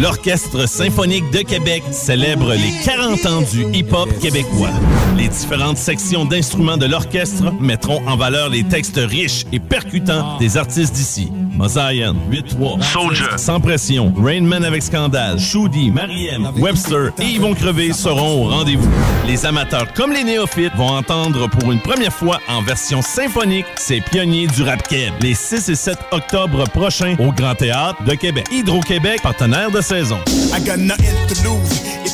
L'Orchestre 0.00 0.68
symphonique 0.68 1.28
de 1.32 1.38
Québec 1.38 1.82
célèbre 1.90 2.52
les 2.54 2.72
40 2.84 3.26
ans 3.26 3.42
du 3.42 3.64
hip-hop 3.76 4.08
québécois. 4.20 4.70
Les 5.16 5.26
différentes 5.26 5.76
sections 5.76 6.24
d'instruments 6.24 6.76
de 6.76 6.86
l'orchestre 6.86 7.52
mettront 7.60 8.00
en 8.06 8.16
valeur 8.16 8.48
les 8.48 8.62
textes 8.62 9.00
riches 9.02 9.44
et 9.52 9.58
percutants 9.58 10.38
des 10.38 10.56
artistes 10.56 10.94
d'ici. 10.94 11.32
Mosaïen, 11.58 12.14
8-3, 12.30 12.80
Soldier, 12.84 13.36
Sans 13.36 13.58
Pression, 13.58 14.14
Rainman 14.16 14.64
avec 14.64 14.80
Scandale, 14.80 15.40
Shoudi, 15.40 15.90
Mariem, 15.90 16.48
Webster 16.56 17.10
et 17.18 17.24
Yvon 17.24 17.54
Crevé 17.54 17.92
seront 17.92 18.44
au 18.44 18.48
rendez-vous. 18.48 18.88
Les 19.26 19.44
amateurs 19.44 19.92
comme 19.94 20.12
les 20.12 20.22
néophytes 20.22 20.76
vont 20.76 20.90
entendre 20.90 21.48
pour 21.48 21.72
une 21.72 21.80
première 21.80 22.12
fois 22.12 22.38
en 22.48 22.62
version 22.62 23.02
symphonique 23.02 23.66
ces 23.76 24.00
pionniers 24.00 24.46
du 24.46 24.62
rap 24.62 24.86
keb 24.86 25.12
les 25.20 25.34
6 25.34 25.68
et 25.68 25.74
7 25.74 25.98
octobre 26.12 26.62
prochains 26.70 27.16
au 27.18 27.32
Grand 27.32 27.56
Théâtre 27.56 28.04
de 28.04 28.14
Québec. 28.14 28.46
Hydro-Québec, 28.52 29.20
partenaire 29.22 29.72
de 29.72 29.80
saison. 29.88 30.20
I 30.52 30.60
got 30.60 30.78
nothing 30.78 31.16
to 31.28 31.34
lose. 31.42 31.80
Et 32.04 32.10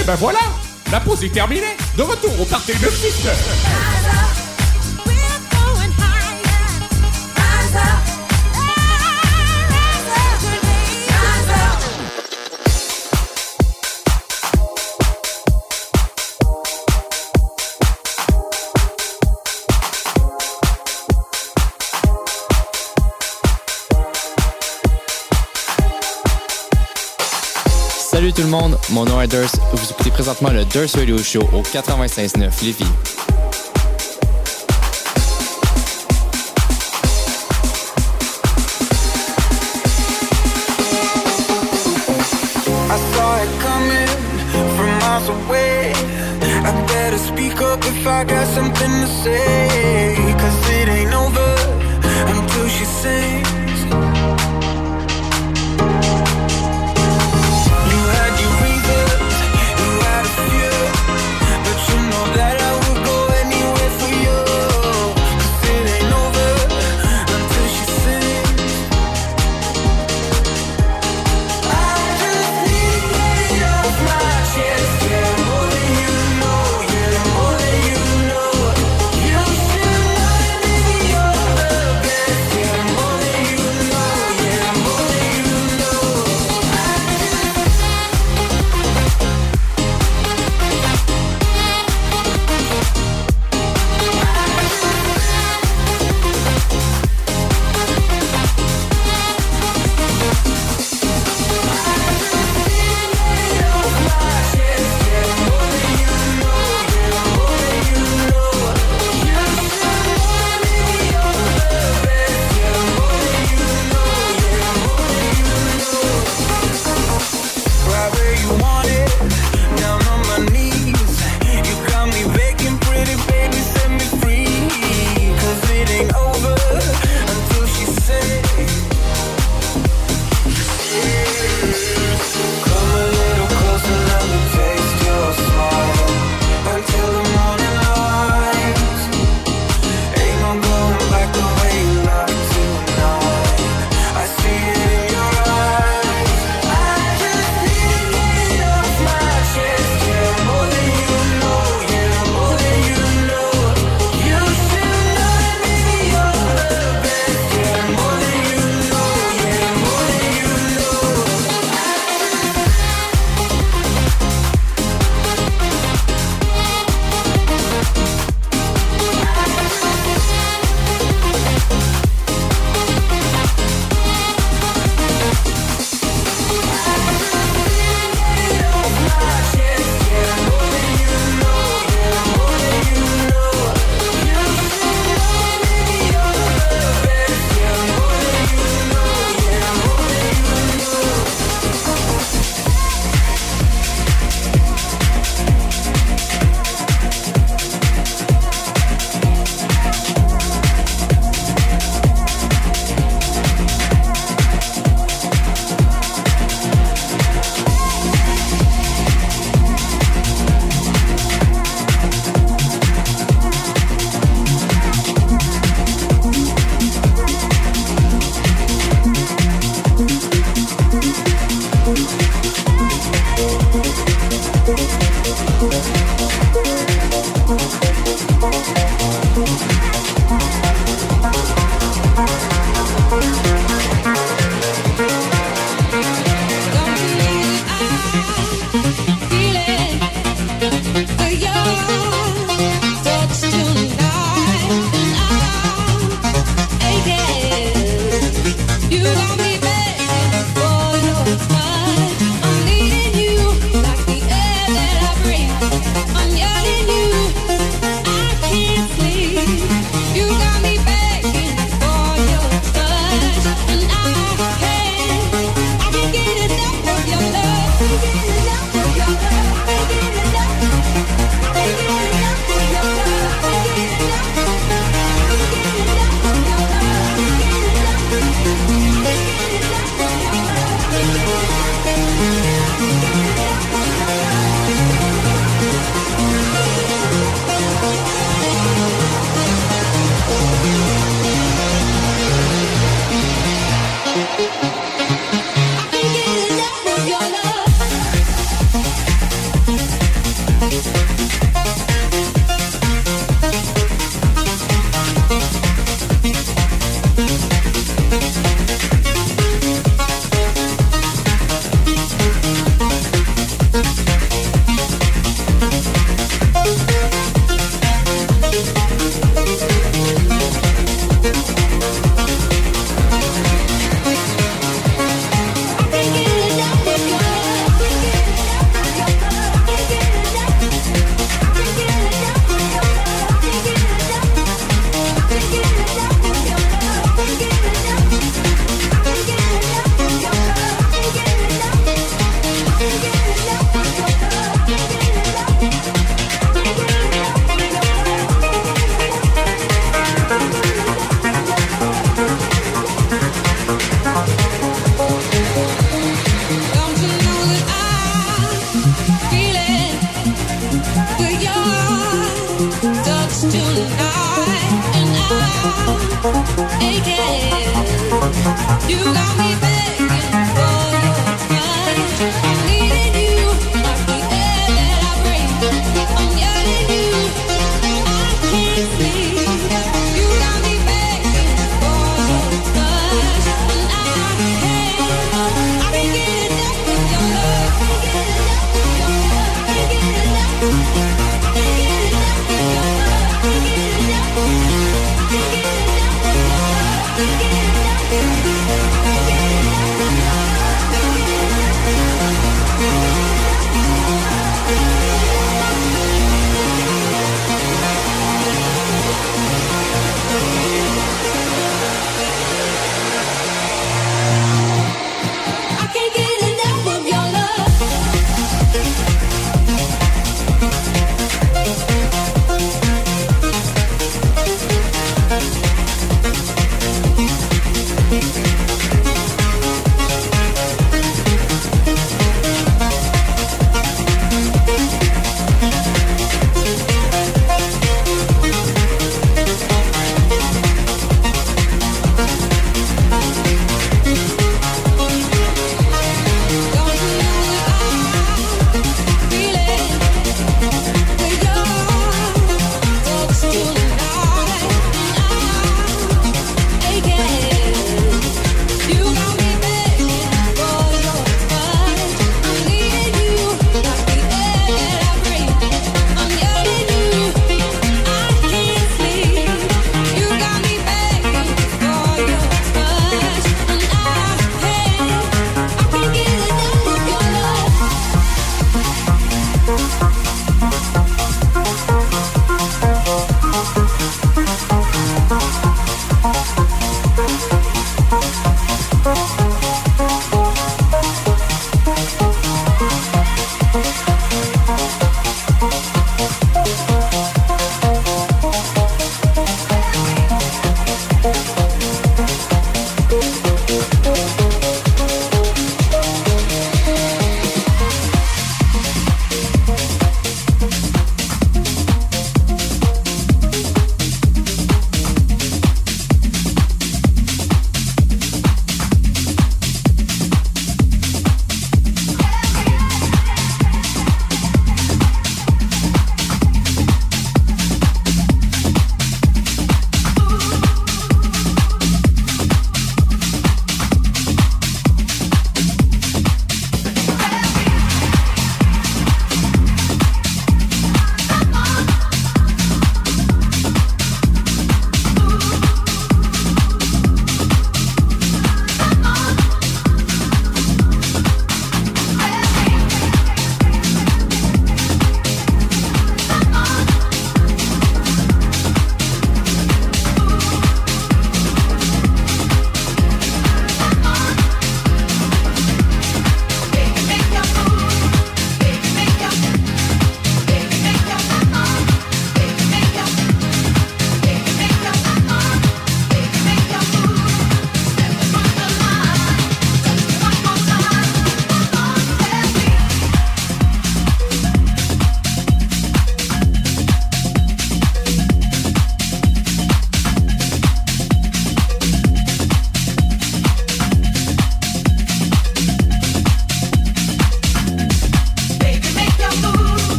Et 0.00 0.04
ben 0.06 0.14
voilà, 0.14 0.38
la 0.90 1.00
pause 1.00 1.22
est 1.22 1.28
terminée. 1.28 1.76
De 1.98 2.02
retour 2.02 2.32
au 2.40 2.46
party 2.46 2.72
de 2.72 2.88
6 2.88 4.23
tout 28.34 28.42
le 28.42 28.48
monde, 28.48 28.78
mon 28.90 29.04
nom 29.04 29.20
est 29.20 29.28
Durst. 29.28 29.58
Vous 29.72 29.90
écoutez 29.90 30.10
présentement 30.10 30.50
le 30.50 30.64
Durst 30.64 30.96
Radio 30.96 31.18
Show 31.18 31.42
au 31.52 31.62
96.9 31.62 32.64
Lévis. 32.64 32.84
Something 48.54 49.00
to 49.00 49.06
say. 49.06 50.14
Cause 50.38 50.70
it 50.70 50.88
ain't 50.88 51.12
over 51.12 51.56
until 52.28 52.68
she 52.68 52.84
sings. 52.84 53.43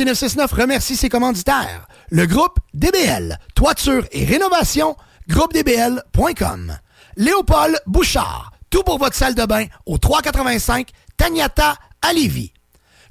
Le 0.00 0.06
Party 0.06 0.18
969 0.18 0.52
remercie 0.52 0.96
ses 0.96 1.10
commanditaires. 1.10 1.86
Le 2.08 2.24
groupe 2.24 2.58
DBL, 2.72 3.38
toiture 3.54 4.06
et 4.12 4.24
rénovation, 4.24 4.96
groupedbl.com. 5.28 6.78
Léopold 7.16 7.78
Bouchard, 7.86 8.52
tout 8.70 8.82
pour 8.82 8.96
votre 8.96 9.14
salle 9.14 9.34
de 9.34 9.44
bain 9.44 9.66
au 9.84 9.98
385 9.98 10.88
Tagnata 11.18 11.74
à 12.00 12.14
Lévis. 12.14 12.54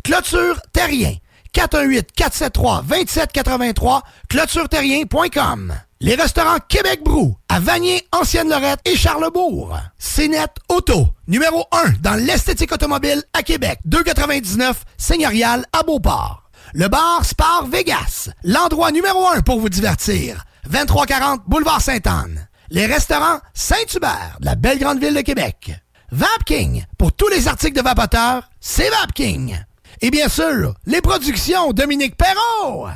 Clôture 0.04 0.60
Terrien, 0.74 1.14
418-473-2783, 1.54 4.02
clôtureterrien.com. 4.28 5.76
Les 6.00 6.16
restaurants 6.16 6.58
Québec 6.68 7.04
Brou, 7.04 7.38
à 7.50 7.60
Vanier, 7.60 8.08
Ancienne-Lorette 8.12 8.80
et 8.86 8.96
Charlebourg. 8.96 9.78
CNET 10.00 10.48
Auto, 10.70 11.10
numéro 11.28 11.66
1 11.72 11.98
dans 12.02 12.16
l'esthétique 12.16 12.72
automobile 12.72 13.22
à 13.34 13.44
Québec, 13.44 13.78
299 13.86 14.86
Seigneurial 14.98 15.68
à 15.72 15.84
Beauport. 15.84 16.49
Le 16.74 16.88
bar 16.88 17.26
Spar 17.26 17.66
Vegas, 17.66 18.30
l'endroit 18.44 18.92
numéro 18.92 19.26
1 19.26 19.42
pour 19.42 19.60
vous 19.60 19.70
divertir. 19.70 20.46
2340 20.66 21.42
Boulevard 21.48 21.82
Sainte-Anne. 21.82 22.48
Les 22.70 22.86
restaurants 22.86 23.40
Saint-Hubert, 23.56 24.38
de 24.40 24.46
la 24.46 24.54
belle 24.54 24.78
grande 24.78 25.00
ville 25.00 25.16
de 25.16 25.22
Québec. 25.22 25.72
Vapking, 26.12 26.86
pour 26.98 27.12
tous 27.14 27.28
les 27.30 27.48
articles 27.48 27.76
de 27.76 27.82
vapoteurs, 27.82 28.48
c'est 28.60 28.90
Vapking. 28.90 29.58
Et 30.02 30.12
bien 30.12 30.30
sûr, 30.30 30.76
les 30.86 31.02
productions 31.02 31.74
Dominique 31.74 32.16
Perrault. 32.16 32.88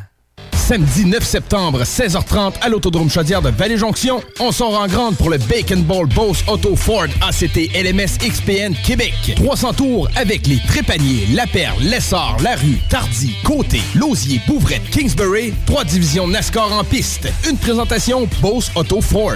Samedi 0.66 1.03
9 1.03 1.22
septembre, 1.22 1.84
16h30 1.84 2.53
à 2.61 2.70
l'Autodrome 2.70 3.09
Chaudière 3.09 3.41
de 3.41 3.49
Vallée-Jonction, 3.49 4.24
on 4.39 4.53
sort 4.53 4.80
en 4.80 4.88
grande 4.88 5.18
pour 5.18 5.30
le 5.30 5.38
Bacon 5.38 5.84
Ball 5.84 6.05
Bose 6.05 6.41
Auto 6.47 6.78
Ford 6.78 7.07
ACT 7.20 7.57
LMS 7.76 8.18
XPN 8.26 8.74
Québec. 8.86 9.14
300 9.36 9.74
tours 9.74 10.07
avec 10.16 10.47
les 10.47 10.59
Trépaniers, 10.66 11.28
La 11.34 11.47
Perle, 11.47 11.84
Lessard, 11.84 12.38
La 12.41 12.55
Rue, 12.55 12.80
Tardy, 12.89 13.36
Côté, 13.43 13.82
Lausier, 13.93 14.39
Bouvrette, 14.47 14.89
Kingsbury. 14.89 15.53
Trois 15.66 15.84
divisions 15.84 16.30
NASCAR 16.30 16.72
en 16.72 16.86
piste. 16.86 17.28
Une 17.49 17.57
présentation 17.57 18.30
Bose 18.41 18.72
Auto 18.76 19.01
Ford. 19.01 19.36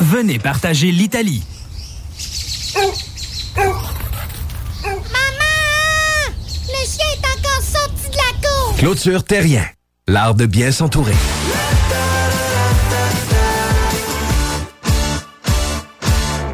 venez 0.00 0.38
partager 0.38 0.90
l'Italie. 0.92 1.42
Maman! 3.56 3.72
Le 6.68 6.86
chien 6.86 7.06
est 7.12 7.26
encore 7.26 7.62
sorti 7.62 8.08
de 8.10 8.16
la 8.16 8.48
cour! 8.48 8.76
Clôture 8.76 9.24
Terrien, 9.24 9.66
l'art 10.06 10.34
de 10.34 10.46
bien 10.46 10.72
s'entourer. 10.72 11.14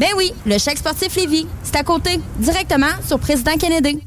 Ben 0.00 0.08
oui, 0.16 0.32
le 0.46 0.56
chèque 0.56 0.78
sportif 0.78 1.14
Lévis. 1.14 1.46
C'est 1.62 1.76
à 1.76 1.82
côté, 1.82 2.18
directement 2.38 2.86
sur 3.06 3.18
Président 3.18 3.54
Kennedy. 3.58 4.02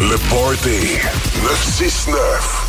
Le 0.00 0.18
Party 0.28 0.98
969. 1.42 2.67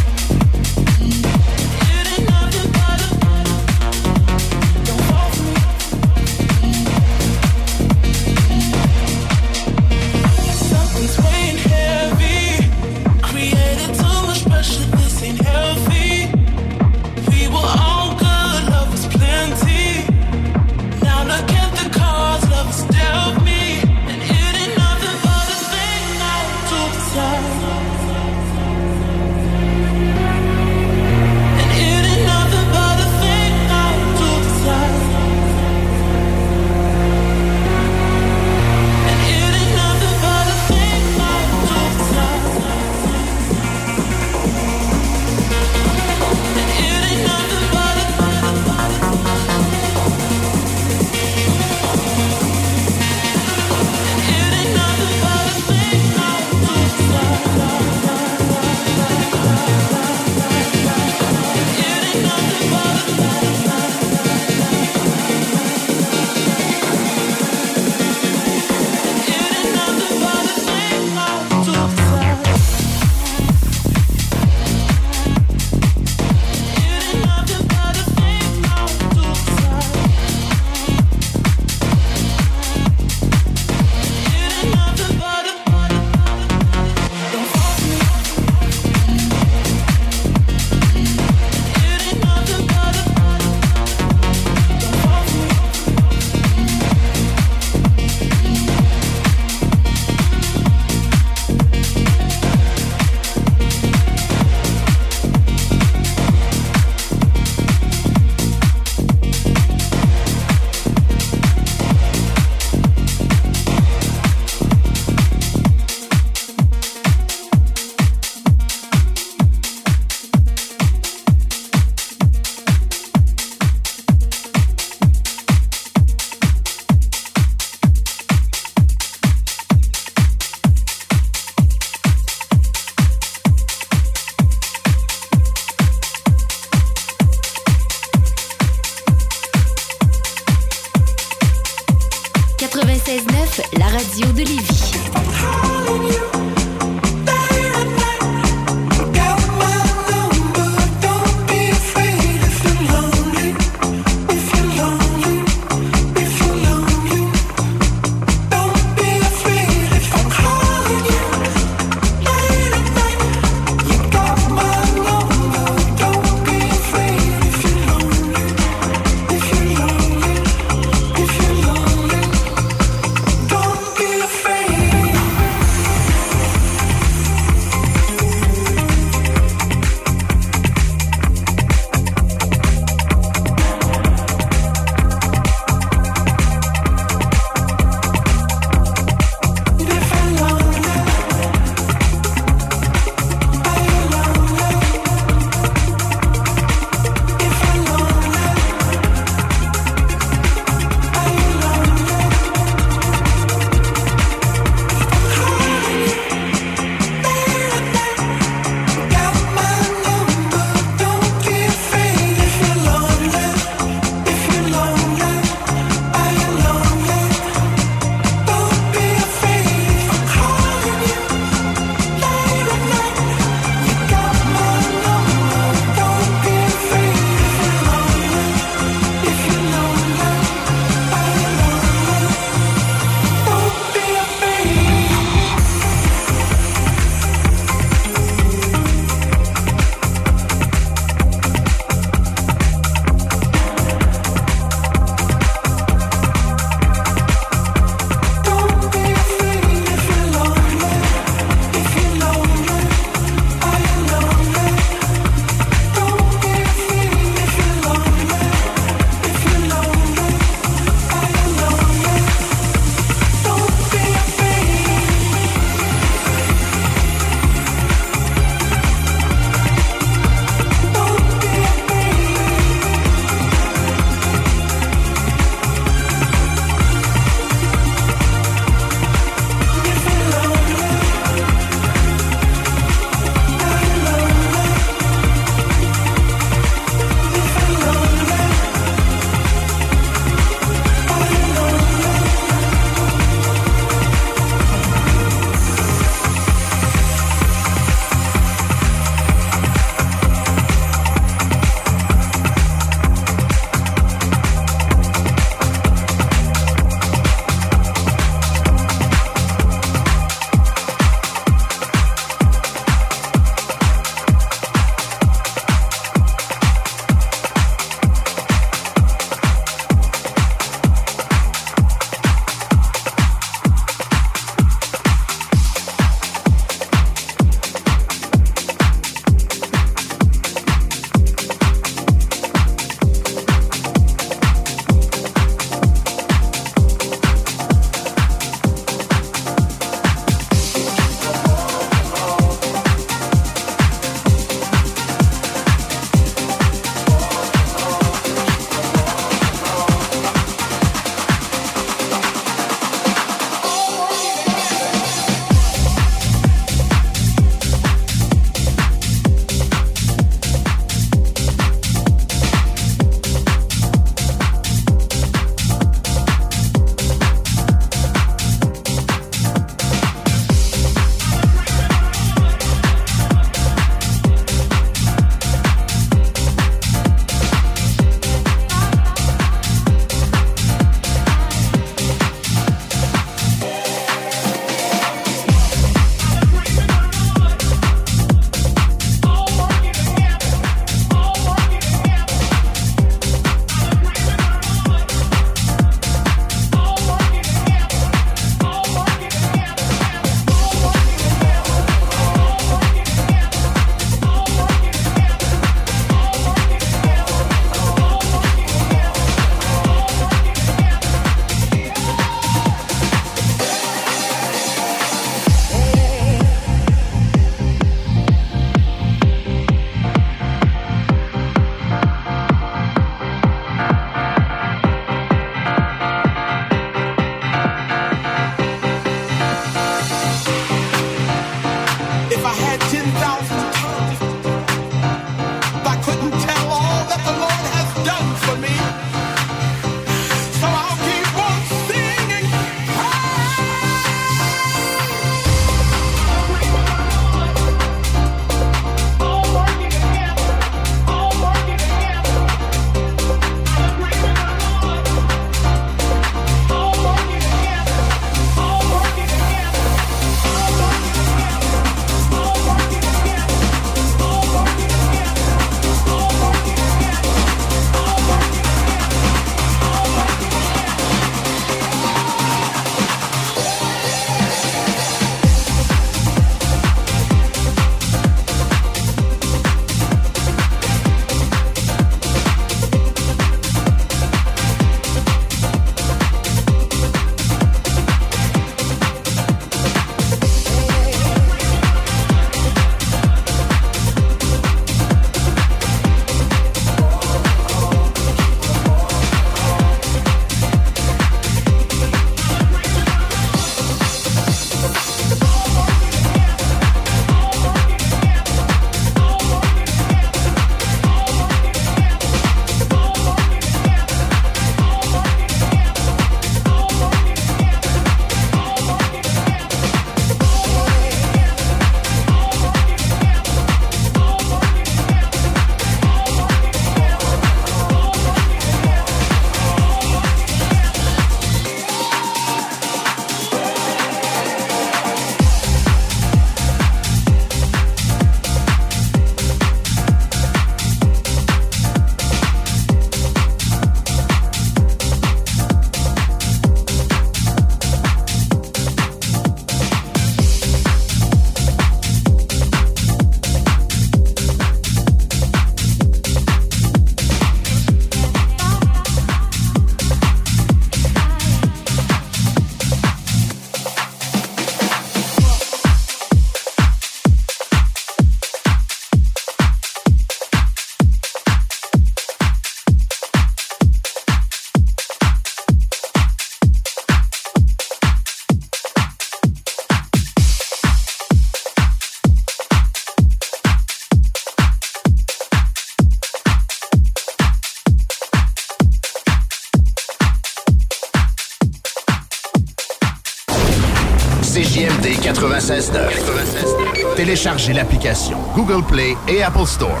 Google 598.56 598.82
Play 598.86 599.14
et 599.28 599.42
Apple 599.42 599.66
Store. 599.66 600.00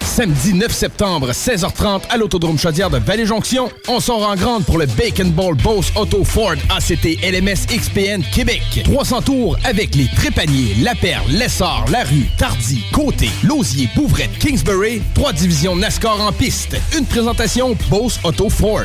Samedi 0.00 0.52
9 0.52 0.70
septembre, 0.70 1.30
16h30, 1.30 2.02
à 2.10 2.18
l'Autodrome 2.18 2.58
Chaudière 2.58 2.90
de 2.90 2.98
Vallée-Jonction, 2.98 3.70
on 3.88 3.98
sort 3.98 4.28
en 4.28 4.36
grande 4.36 4.66
pour 4.66 4.76
le 4.76 4.84
Bacon 4.84 5.30
Ball 5.30 5.54
Bose 5.54 5.90
Auto 5.96 6.22
Ford 6.22 6.56
ACT 6.68 7.18
LMS 7.22 7.66
XPN 7.68 8.22
Québec. 8.30 8.62
300 8.84 9.22
tours 9.22 9.56
avec 9.64 9.94
les 9.94 10.06
Trépaniers, 10.16 10.74
La 10.82 10.94
Perle, 10.94 11.30
Lessard, 11.30 11.86
La 11.90 12.04
Rue, 12.04 12.26
Tardy, 12.36 12.82
Côté, 12.92 13.30
Lausier, 13.42 13.88
Bouvrette, 13.96 14.38
Kingsbury. 14.38 15.00
Trois 15.14 15.32
divisions 15.32 15.76
NASCAR 15.76 16.20
en 16.20 16.32
piste. 16.32 16.76
Une 16.96 17.06
présentation 17.06 17.74
Bose 17.90 18.20
Auto 18.22 18.50
Ford. 18.50 18.84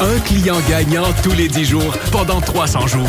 Un 0.00 0.18
client 0.20 0.56
gagnant 0.68 1.06
tous 1.22 1.32
les 1.32 1.48
10 1.48 1.64
jours 1.64 1.96
pendant 2.10 2.40
300 2.40 2.86
jours. 2.86 3.08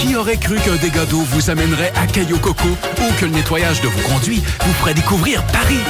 Qui 0.00 0.14
aurait 0.14 0.36
cru 0.36 0.56
qu'un 0.56 0.76
dégât 0.76 1.06
d'eau 1.06 1.22
vous 1.32 1.50
amènerait 1.50 1.92
à 1.96 2.06
Caillou 2.06 2.38
Coco 2.38 2.68
ou 2.68 3.12
que 3.18 3.24
le 3.24 3.32
nettoyage 3.32 3.80
de 3.80 3.88
vos 3.88 4.08
conduits 4.08 4.42
vous 4.64 4.72
ferait 4.74 4.94
découvrir 4.94 5.42
Paris? 5.46 5.80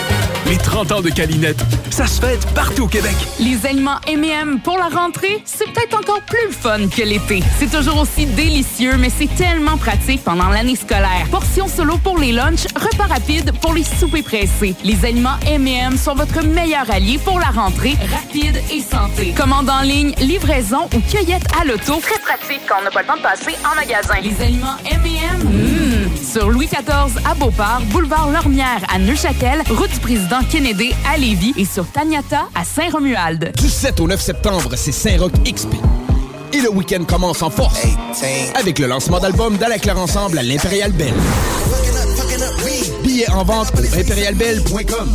Les 0.47 0.57
30 0.57 0.93
ans 0.93 1.01
de 1.03 1.11
Calinette, 1.11 1.63
ça 1.91 2.07
se 2.07 2.21
fête 2.21 2.47
partout 2.55 2.85
au 2.85 2.87
Québec. 2.87 3.15
Les 3.39 3.67
aliments 3.67 3.99
M&M 4.07 4.61
pour 4.65 4.79
la 4.79 4.89
rentrée, 4.89 5.43
c'est 5.45 5.71
peut-être 5.71 5.99
encore 5.99 6.23
plus 6.23 6.53
fun 6.53 6.89
que 6.89 7.03
l'été. 7.03 7.43
C'est 7.59 7.71
toujours 7.71 8.01
aussi 8.01 8.25
délicieux, 8.25 8.97
mais 8.97 9.11
c'est 9.11 9.29
tellement 9.35 9.77
pratique 9.77 10.25
pendant 10.25 10.49
l'année 10.49 10.77
scolaire. 10.77 11.27
Portions 11.31 11.69
solo 11.69 11.99
pour 11.99 12.19
les 12.19 12.33
lunchs, 12.33 12.67
repas 12.75 13.09
rapides 13.09 13.53
pour 13.61 13.75
les 13.75 13.85
soupers 13.85 14.23
pressés. 14.23 14.75
Les 14.85 15.05
aliments 15.05 15.37
M&M 15.47 15.99
sont 15.99 16.15
votre 16.15 16.43
meilleur 16.43 16.91
allié 16.91 17.19
pour 17.19 17.39
la 17.39 17.51
rentrée, 17.51 17.97
rapide 18.11 18.63
et 18.73 18.81
santé. 18.81 19.35
Commande 19.37 19.69
en 19.69 19.83
ligne, 19.83 19.98
livraison 20.07 20.89
ou 20.95 21.01
cueillette 21.01 21.45
à 21.61 21.65
l'auto. 21.65 22.01
Très 22.01 22.19
pratique 22.21 22.63
quand 22.69 22.77
on 22.81 22.85
n'a 22.85 22.91
pas 22.91 23.03
le 23.03 23.07
temps 23.07 23.17
de 23.17 23.23
passer 23.23 23.57
en 23.71 23.75
magasin. 23.75 24.15
Les 24.23 24.45
aliments 24.45 24.77
M&M, 24.91 25.43
mmh. 25.43 26.17
sur 26.25 26.51
Louis 26.51 26.67
XIV 26.67 27.19
à 27.29 27.35
Beauport, 27.35 27.81
boulevard 27.87 28.31
Lormière 28.31 28.81
à 28.93 28.99
Neuchâtel, 28.99 29.63
route 29.71 29.91
du 29.91 30.01
président 30.01 30.41
Kennedy 30.51 30.93
à 31.13 31.17
Lévis 31.17 31.55
et 31.57 31.65
sur 31.65 31.87
Taniata 31.91 32.49
à 32.55 32.65
Saint-Romuald. 32.65 33.53
Du 33.57 33.69
7 33.69 34.01
au 34.01 34.07
9 34.07 34.21
septembre, 34.21 34.73
c'est 34.77 34.93
Saint-Roch 34.93 35.33
XP. 35.45 35.75
Et 36.53 36.61
le 36.61 36.71
week-end 36.71 37.05
commence 37.05 37.43
en 37.43 37.51
force 37.51 37.87
avec 38.55 38.79
le 38.79 38.87
lancement 38.87 39.19
d'album 39.19 39.57
d'Ala 39.57 39.79
Claire 39.79 39.99
Ensemble 39.99 40.39
à 40.39 40.43
l'Impérial 40.43 40.93
Belle. 40.93 41.13
Billets 43.03 43.31
en 43.31 43.45
vente 43.45 43.73
au 43.77 43.99
impérialbelle.com. 43.99 45.15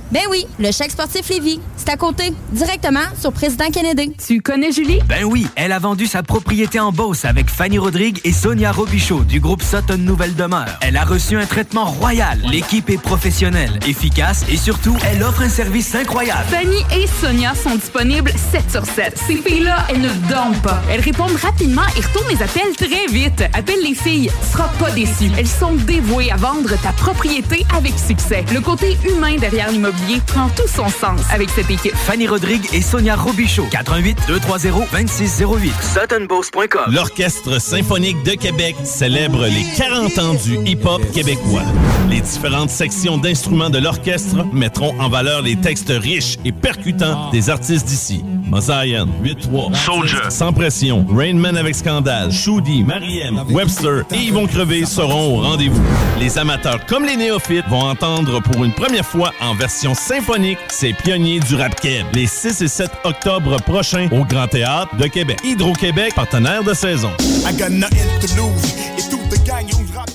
Ben 0.11 0.23
oui, 0.29 0.45
le 0.59 0.71
chèque 0.73 0.91
sportif 0.91 1.29
Lévis. 1.29 1.61
C'est 1.77 1.89
à 1.89 1.95
côté, 1.95 2.33
directement 2.51 2.99
sur 3.17 3.31
Président 3.31 3.69
Kennedy. 3.71 4.11
Tu 4.27 4.41
connais 4.41 4.73
Julie? 4.73 4.99
Ben 5.07 5.23
oui, 5.23 5.47
elle 5.55 5.71
a 5.71 5.79
vendu 5.79 6.05
sa 6.05 6.21
propriété 6.21 6.81
en 6.81 6.91
Beauce 6.91 7.23
avec 7.23 7.49
Fanny 7.49 7.77
Rodrigue 7.77 8.19
et 8.25 8.33
Sonia 8.33 8.73
Robichaud 8.73 9.23
du 9.23 9.39
groupe 9.39 9.63
Sutton 9.63 9.97
Nouvelle 9.97 10.35
Demeure. 10.35 10.67
Elle 10.81 10.97
a 10.97 11.05
reçu 11.05 11.37
un 11.37 11.45
traitement 11.45 11.85
royal. 11.85 12.41
L'équipe 12.51 12.89
est 12.89 13.01
professionnelle, 13.01 13.79
efficace 13.87 14.43
et 14.49 14.57
surtout, 14.57 14.97
elle 15.09 15.23
offre 15.23 15.43
un 15.43 15.49
service 15.49 15.95
incroyable. 15.95 16.43
Fanny 16.49 16.83
et 16.93 17.07
Sonia 17.07 17.55
sont 17.55 17.75
disponibles 17.75 18.31
7 18.51 18.69
sur 18.69 18.85
7. 18.85 19.17
Ces 19.25 19.37
filles-là, 19.37 19.87
elles 19.89 20.01
ne 20.01 20.09
dorment 20.29 20.61
pas. 20.61 20.81
Elles 20.91 20.99
répondent 20.99 21.37
rapidement 21.41 21.87
et 21.97 22.01
retournent 22.01 22.29
les 22.29 22.43
appels 22.43 22.75
très 22.75 23.07
vite. 23.07 23.43
Appelle 23.53 23.81
les 23.81 23.95
filles, 23.95 24.29
tu 24.29 24.51
seras 24.51 24.67
pas 24.77 24.91
déçu. 24.91 25.31
Elles 25.37 25.47
sont 25.47 25.75
dévouées 25.75 26.31
à 26.31 26.35
vendre 26.35 26.75
ta 26.81 26.91
propriété 26.91 27.65
avec 27.73 27.93
succès. 27.97 28.43
Le 28.53 28.59
côté 28.59 28.97
humain 29.09 29.37
derrière 29.37 29.71
l'immobilier 29.71 30.00
prend 30.25 30.49
tout 30.49 30.67
son 30.67 30.89
sens 30.89 31.21
avec 31.31 31.49
cette 31.49 31.69
équipe. 31.69 31.95
Fanny 31.95 32.27
Rodrigue 32.27 32.65
et 32.73 32.81
Sonia 32.81 33.15
Robichaud. 33.15 33.67
88 33.71 34.17
230 34.27 34.87
2608. 34.91 35.73
SuttonBoss.com. 35.81 36.93
L'Orchestre 36.93 37.59
symphonique 37.61 38.23
de 38.23 38.31
Québec 38.31 38.75
célèbre 38.83 39.45
les 39.45 39.65
40 39.77 40.19
ans 40.19 40.33
du 40.33 40.57
hip-hop 40.69 41.01
québécois. 41.11 41.63
Les 42.09 42.21
différentes 42.21 42.69
sections 42.69 43.17
d'instruments 43.17 43.69
de 43.69 43.79
l'orchestre 43.79 44.45
mettront 44.53 44.99
en 44.99 45.09
valeur 45.09 45.41
les 45.41 45.55
textes 45.55 45.93
riches 45.95 46.37
et 46.45 46.51
percutants 46.51 47.29
des 47.31 47.49
artistes 47.49 47.87
d'ici. 47.87 48.23
Mosaïen, 48.51 49.07
8-3, 49.23 49.73
Soldier, 49.73 50.29
Sans 50.29 50.51
Pression, 50.51 51.05
Rainman 51.09 51.55
avec 51.55 51.73
Scandale, 51.73 52.33
Shoudi, 52.33 52.83
Mariem, 52.83 53.41
Webster 53.49 54.03
et 54.11 54.17
Yvon 54.17 54.45
Crevé 54.45 54.85
seront 54.85 55.37
au 55.37 55.41
rendez-vous. 55.41 55.81
Les 56.19 56.37
amateurs 56.37 56.85
comme 56.85 57.05
les 57.05 57.15
néophytes 57.15 57.65
vont 57.69 57.79
entendre 57.79 58.41
pour 58.41 58.65
une 58.65 58.73
première 58.73 59.05
fois 59.05 59.31
en 59.39 59.55
version 59.55 59.93
symphonique 59.93 60.59
ces 60.67 60.91
pionniers 60.91 61.39
du 61.39 61.55
rap 61.55 61.79
keb 61.79 62.05
les 62.13 62.27
6 62.27 62.61
et 62.61 62.67
7 62.67 62.91
octobre 63.05 63.55
prochains 63.61 64.09
au 64.11 64.25
Grand 64.25 64.47
Théâtre 64.47 64.97
de 64.97 65.07
Québec. 65.07 65.39
Hydro-Québec, 65.45 66.13
partenaire 66.13 66.63
de 66.65 66.73
saison. 66.73 67.11
I 67.47 67.55
got 67.57 67.69
nothing 67.69 68.05
to 68.19 68.27
lose. 68.35 68.75
Et 68.97 69.09
toute 69.09 69.29
the 69.29 69.47
gang, 69.47 69.65
on 69.73 69.97
rap. 69.97 70.09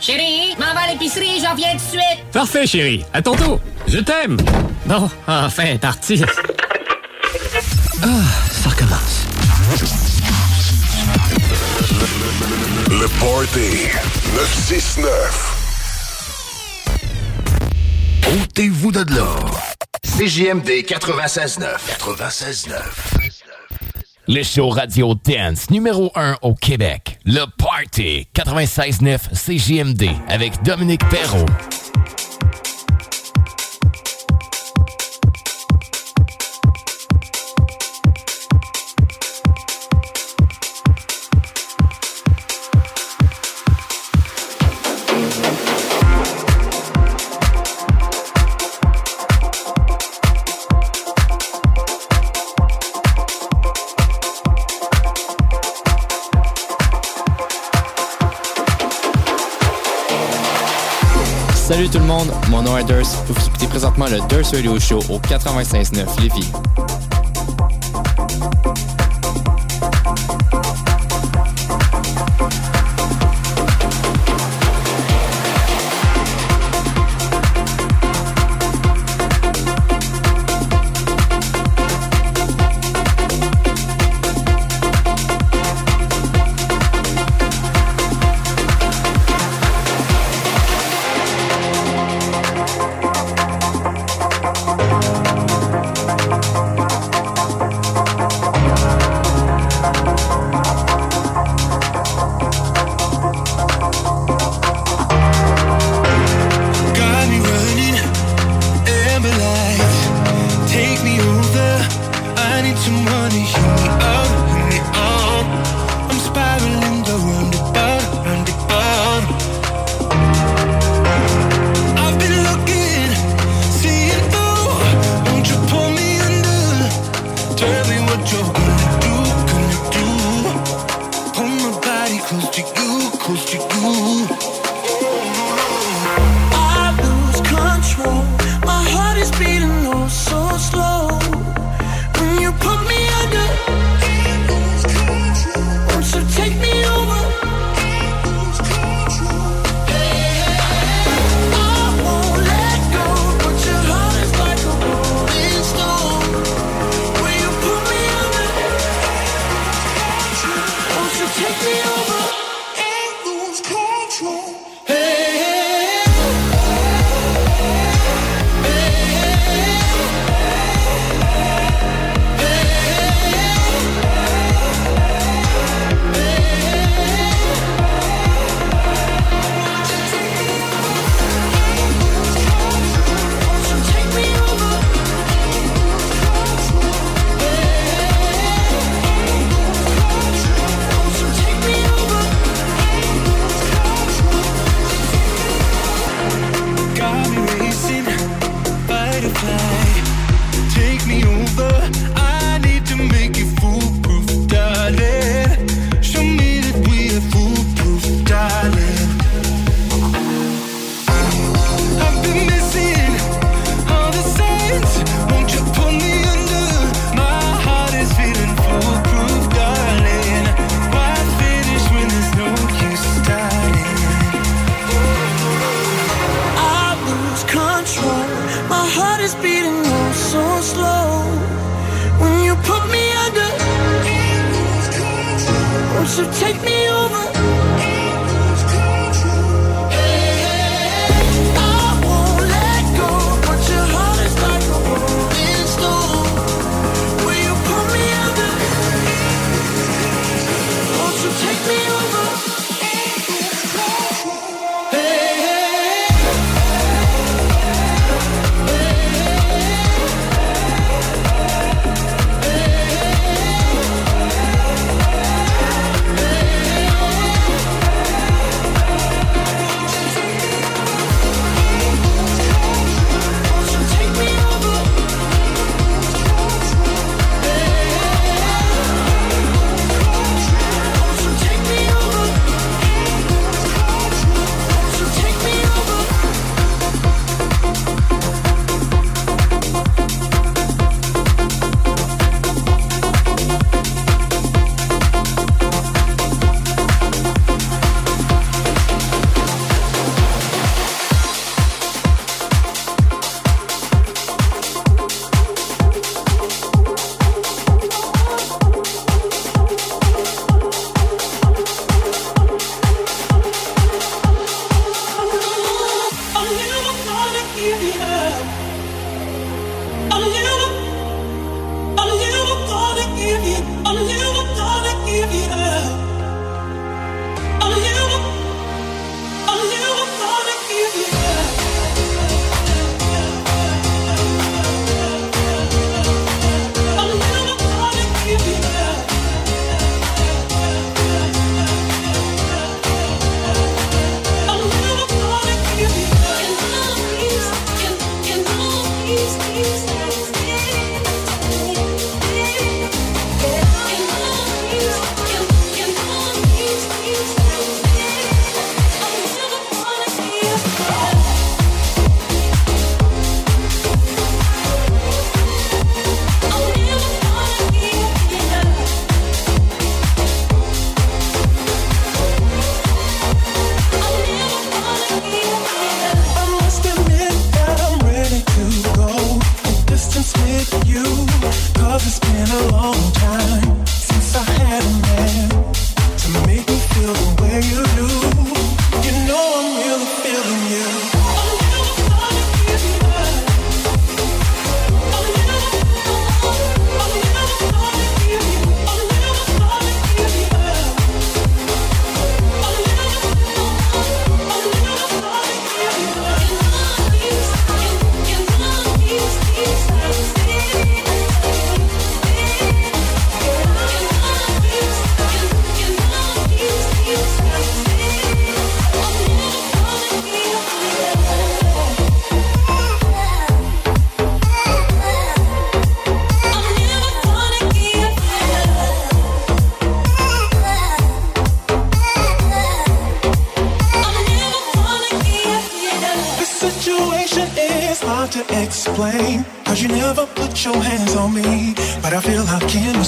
Chérie, 0.00 0.54
m'en 0.58 0.72
va 0.74 0.80
à 0.80 0.92
l'épicerie, 0.92 1.38
j'en 1.42 1.54
viens 1.54 1.72
tout 1.72 1.76
de 1.76 2.00
suite. 2.00 2.24
Parfait, 2.32 2.66
chérie. 2.66 3.04
À 3.12 3.20
ton 3.20 3.34
tour. 3.34 3.60
Je 3.86 3.98
t'aime. 3.98 4.38
Bon, 4.86 5.08
enfin, 5.26 5.76
parti. 5.78 6.22
Ah, 8.02 8.08
ça 8.50 8.70
recommence. 8.70 9.26
Le 12.90 13.06
Party 13.20 13.88
969. 14.34 15.58
Ôtez-vous 18.42 18.92
de 18.92 19.14
là. 19.14 19.36
CJMD 20.04 20.68
96.9. 20.84 21.64
96.9. 21.98 22.72
Le 24.28 24.42
show 24.42 24.68
radio 24.68 25.14
dance 25.14 25.70
numéro 25.70 26.10
1 26.14 26.36
au 26.42 26.54
Québec. 26.54 27.18
Le 27.24 27.44
Party 27.56 28.26
96.9 28.34 29.18
CJMD 29.34 30.08
avec 30.28 30.62
Dominique 30.62 31.08
Perrault. 31.08 31.46
Salut 61.72 61.88
tout 61.88 62.00
le 62.00 62.04
monde, 62.04 62.30
mon 62.50 62.60
nom 62.60 62.76
est 62.76 62.84
Durs. 62.84 63.06
Vous 63.26 63.46
écoutez 63.46 63.66
présentement 63.66 64.04
le 64.04 64.18
Durs 64.28 64.46
Radio 64.52 64.78
Show 64.78 64.98
au 65.08 65.18
95.9 65.18 66.20
Lévis. 66.20 66.52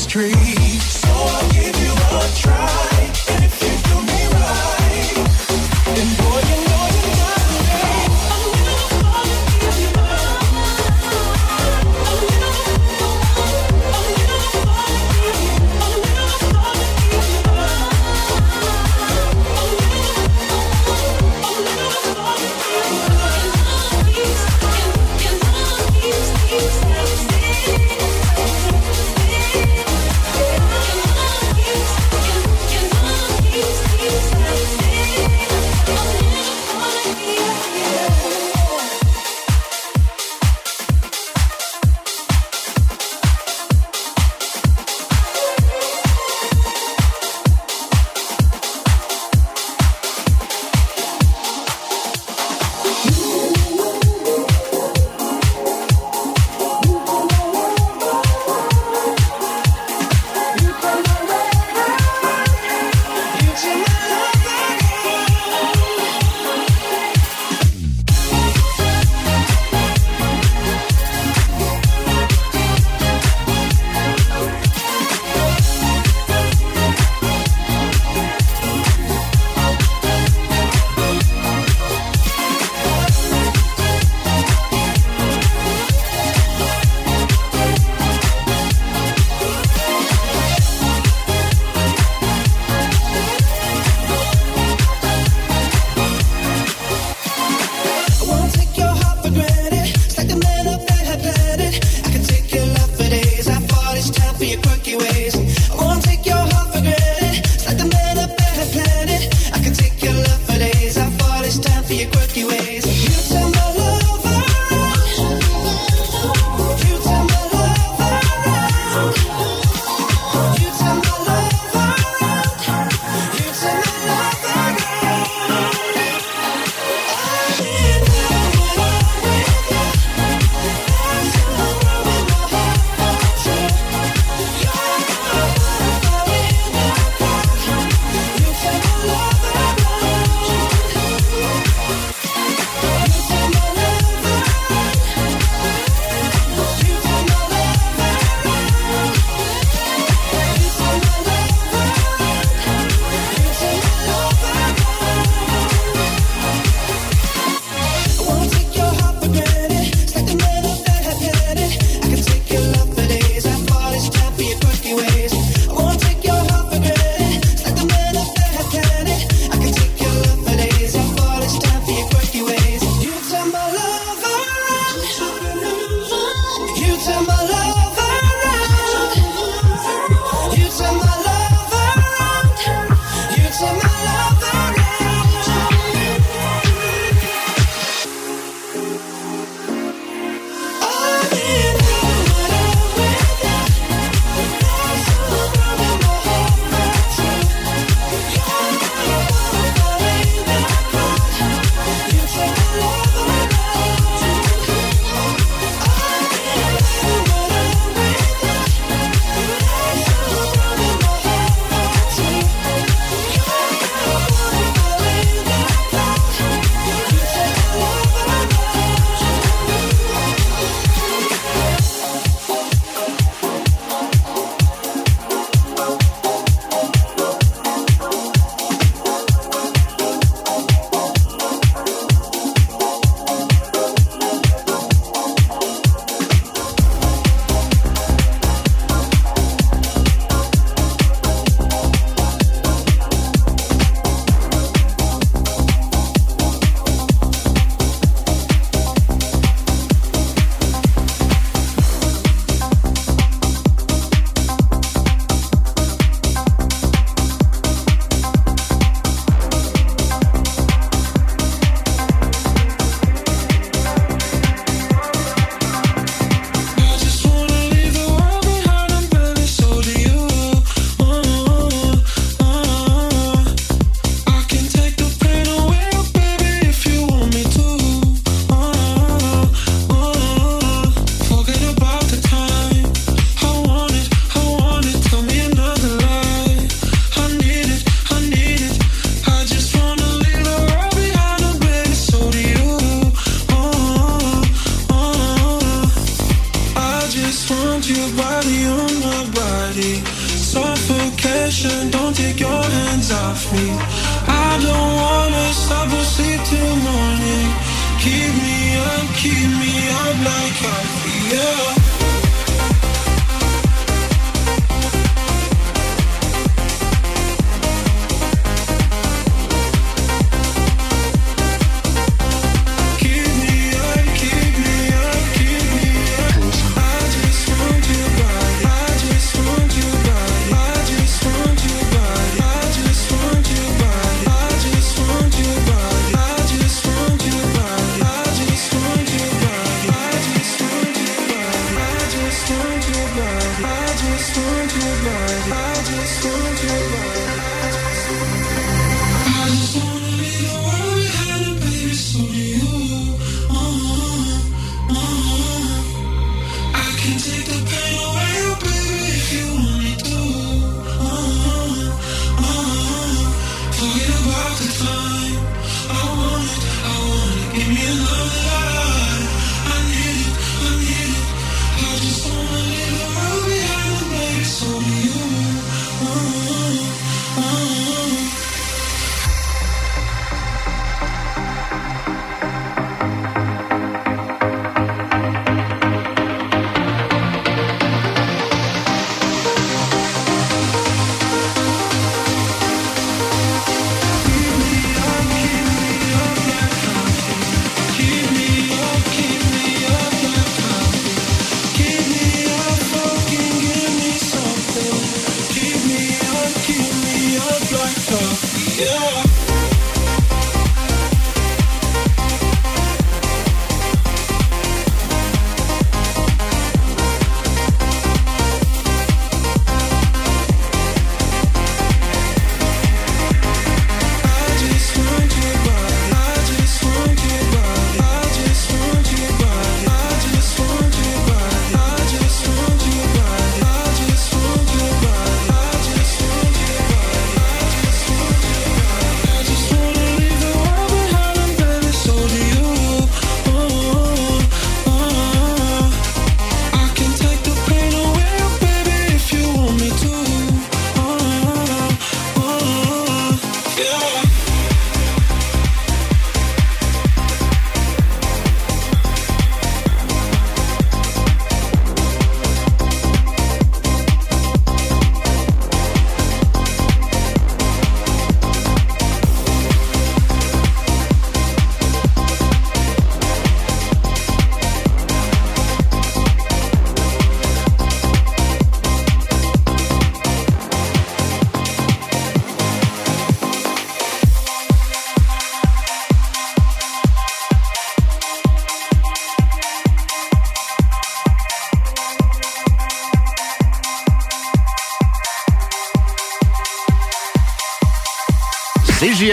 street. 0.05 0.64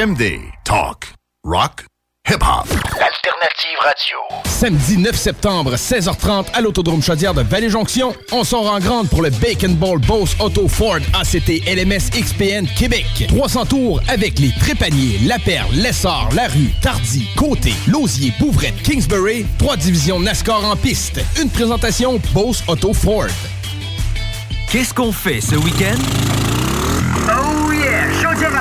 CJMD. 0.02 0.40
Talk. 0.64 1.14
Rock. 1.44 1.86
Hip-hop. 2.28 2.68
Alternative 2.70 3.78
radio. 3.82 4.18
Samedi 4.46 4.98
9 4.98 5.16
septembre, 5.16 5.76
16h30 5.76 6.46
à 6.54 6.62
l'Autodrome 6.62 7.04
Chaudière 7.04 7.36
de 7.36 7.42
Vallée-Jonction. 7.42 8.16
On 8.32 8.44
sort 8.44 8.72
en 8.72 8.80
grande 8.80 9.10
pour 9.10 9.22
le 9.22 9.30
Bacon 9.30 9.76
Ball 9.76 10.00
Bose 10.00 10.36
Auto 10.40 10.68
Ford 10.68 11.00
ACT 11.14 11.50
LMS 11.68 12.10
XPN 12.14 12.68
Québec. 12.76 13.06
300 13.28 13.66
tours 13.68 14.02
avec 14.08 14.40
les 14.40 14.52
Trépaniers, 14.60 15.20
La 15.28 15.38
Perle, 15.38 15.74
Lessard, 15.76 16.30
La 16.36 16.48
Rue, 16.48 16.72
Tardy, 16.82 17.28
Côté, 17.36 17.74
Lausier, 17.88 18.34
Bouvrette, 18.40 18.82
Kingsbury. 18.82 19.46
Trois 19.60 19.78
divisions 19.78 20.20
NASCAR 20.20 20.66
en 20.66 20.76
piste. 20.76 21.20
Une 21.40 21.50
présentation 21.50 22.20
Bose 22.34 22.64
Auto 22.68 22.94
Ford. 22.94 23.28
Qu'est-ce 24.72 24.94
qu'on 24.94 25.12
fait 25.12 25.42
ce 25.42 25.56
week-end? 25.56 26.31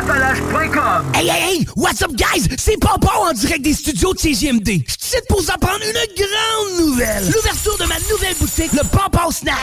Hey, 0.01 1.29
hey, 1.29 1.41
hey! 1.41 1.67
What's 1.77 2.01
up, 2.01 2.13
guys? 2.17 2.49
C'est 2.57 2.79
Popo 2.81 3.09
en 3.09 3.35
direct 3.35 3.63
des 3.63 3.75
studios 3.75 4.15
de 4.15 4.19
CGMD. 4.19 4.83
Je 4.87 4.95
suis 4.99 5.21
pour 5.29 5.43
vous 5.43 5.51
apprendre 5.51 5.81
une 5.85 5.93
grande 6.17 6.87
nouvelle. 6.87 7.23
L'ouverture 7.27 7.77
de 7.77 7.85
ma 7.85 7.97
nouvelle 8.11 8.35
boutique, 8.41 8.73
le 8.73 8.83
Popo 8.89 9.31
Snack. 9.31 9.57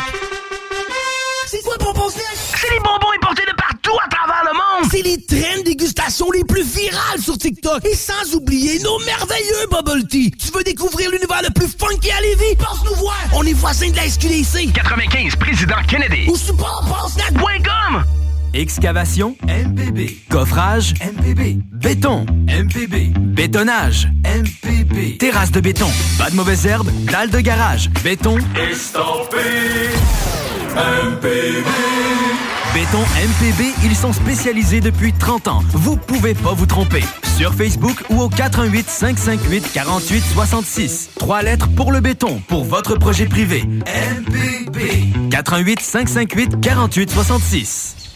C'est 1.48 1.64
quoi 1.64 1.74
le 1.80 1.84
Popo 1.84 2.12
Snack? 2.12 2.38
C'est 2.56 2.70
les 2.72 2.80
bonbons 2.80 3.12
importés 3.16 3.46
de 3.48 3.56
partout 3.56 3.98
à 4.06 4.08
travers 4.10 4.44
le 4.46 4.54
monde! 4.54 4.92
C'est 4.92 5.02
les 5.02 5.26
traînes 5.26 5.64
dégustation 5.64 6.30
les 6.30 6.44
plus 6.44 6.64
virales 6.64 7.20
sur 7.20 7.36
TikTok. 7.36 7.84
Et 7.84 7.96
sans 7.96 8.36
oublier 8.36 8.78
nos 8.80 9.00
merveilleux 9.00 9.68
bubble 9.72 10.08
tea. 10.08 10.30
Tu 10.32 10.52
veux 10.56 10.64
découvrir 10.64 11.10
l'univers 11.10 11.42
le 11.42 11.50
plus 11.50 11.68
funky 11.68 12.12
à 12.12 12.22
Lévis? 12.22 12.56
Passe 12.58 12.84
nous 12.86 12.96
voir! 12.96 13.18
On 13.34 13.44
est 13.44 13.54
voisins 13.54 13.90
de 13.90 13.96
la 13.96 14.08
SQDC. 14.08 14.72
95 14.72 15.36
Président 15.38 15.82
Kennedy. 15.88 16.30
Ou 16.30 16.38
sur 16.38 16.56
popopsnack.com. 16.56 18.04
Excavation 18.54 19.36
MPB. 19.48 20.18
Coffrage 20.30 20.94
MPB. 21.02 21.60
Béton 21.72 22.26
MPB. 22.48 23.14
Bétonnage 23.18 24.10
MPB. 24.24 25.18
Terrasse 25.18 25.52
de 25.52 25.62
béton. 25.62 25.90
Pas 26.18 26.30
de 26.30 26.36
mauvaises 26.36 26.66
herbes. 26.66 26.90
Dalle 27.12 27.30
de 27.30 27.40
garage. 27.40 27.90
Béton. 28.04 28.38
Estampé 28.72 29.38
MPB. 30.76 31.66
Béton 32.74 33.00
MPB, 33.00 33.74
ils 33.86 33.96
sont 33.96 34.14
spécialisés 34.14 34.82
depuis 34.82 35.12
30 35.12 35.48
ans. 35.48 35.64
Vous 35.74 35.98
pouvez 35.98 36.36
pas 36.36 36.54
vous 36.54 36.68
tromper. 36.68 37.04
Sur 37.36 37.54
Facebook 37.56 38.04
ou 38.10 38.22
au 38.22 38.30
418 38.30 38.88
558 38.90 39.72
48 39.74 40.22
66. 40.22 41.10
Trois 41.18 41.42
lettres 41.42 41.70
pour 41.76 41.92
le 41.92 42.02
béton, 42.02 42.40
pour 42.48 42.66
votre 42.66 42.96
projet 42.96 43.26
privé. 43.26 43.64
MPB. 43.64 45.30
418 45.32 45.80
558 45.80 46.62
48 46.62 47.10
66. 47.12 48.07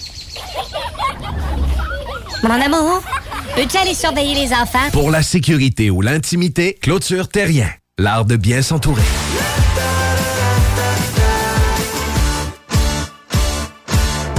Mon 2.44 2.60
amour, 2.60 3.04
peux-tu 3.56 3.78
aller 3.78 3.94
surveiller 3.94 4.34
les 4.36 4.54
enfants? 4.54 4.90
Pour 4.92 5.12
la 5.12 5.22
sécurité 5.22 5.90
ou 5.90 6.02
l'intimité, 6.02 6.78
clôture 6.82 7.28
terrien. 7.28 7.70
L'art 7.98 8.26
de 8.26 8.36
bien 8.36 8.62
s'entourer. 8.62 9.04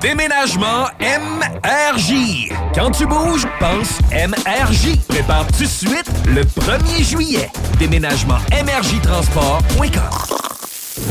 Déménagement 0.00 0.86
MRJ. 1.00 2.52
Quand 2.72 2.92
tu 2.92 3.04
bouges, 3.04 3.48
pense 3.58 3.98
MRJ. 4.12 4.96
Prépare 5.08 5.44
tout 5.48 5.64
de 5.64 5.68
suite 5.68 6.08
le 6.28 6.42
1er 6.42 7.04
juillet. 7.04 7.50
Déménagement 7.80 8.38
MRJtransport.com. 8.52 10.36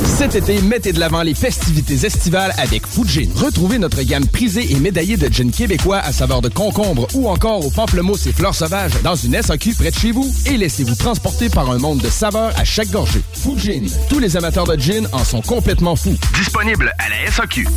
Cet 0.05 0.35
été, 0.35 0.61
mettez 0.61 0.93
de 0.93 1.01
l'avant 1.01 1.21
les 1.21 1.33
festivités 1.33 2.05
estivales 2.05 2.53
avec 2.57 2.87
Fujin. 2.87 3.27
Retrouvez 3.35 3.77
notre 3.77 4.01
gamme 4.03 4.25
prisée 4.25 4.71
et 4.71 4.79
médaillée 4.79 5.17
de 5.17 5.27
gin 5.27 5.51
québécois 5.51 5.99
à 5.99 6.13
saveur 6.13 6.41
de 6.41 6.47
concombre 6.47 7.07
ou 7.13 7.27
encore 7.27 7.65
au 7.65 7.69
pamplemousse 7.69 8.25
et 8.27 8.31
fleurs 8.31 8.55
sauvages 8.55 8.93
dans 9.03 9.15
une 9.15 9.41
SAQ 9.41 9.73
près 9.73 9.91
de 9.91 9.97
chez 9.97 10.13
vous 10.13 10.33
et 10.45 10.55
laissez-vous 10.55 10.95
transporter 10.95 11.49
par 11.49 11.69
un 11.71 11.77
monde 11.77 11.99
de 11.99 12.09
saveurs 12.09 12.53
à 12.57 12.63
chaque 12.63 12.89
gorgée. 12.91 13.21
Fujin. 13.33 13.81
Tous 14.09 14.19
les 14.19 14.37
amateurs 14.37 14.65
de 14.65 14.77
gin 14.79 15.09
en 15.11 15.25
sont 15.25 15.41
complètement 15.41 15.97
fous. 15.97 16.15
Disponible 16.35 16.93
à 16.99 17.09
la 17.09 17.29
SAQ. 17.29 17.67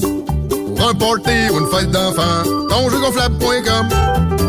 Pour 0.00 0.88
un 0.88 0.94
party 0.94 1.50
ou 1.52 1.58
une 1.58 1.66
fête 1.66 1.90
d'enfant, 1.90 2.42
tonjeugonflable.com 2.68 3.88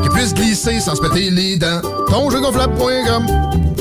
Qui 0.03 0.09
puisse 0.09 0.34
glisser 0.34 0.80
sans 0.80 0.95
se 0.95 1.01
péter 1.01 1.30
les 1.30 1.57
dents. 1.57 1.81
Tonjeugonflable.com 2.07 3.26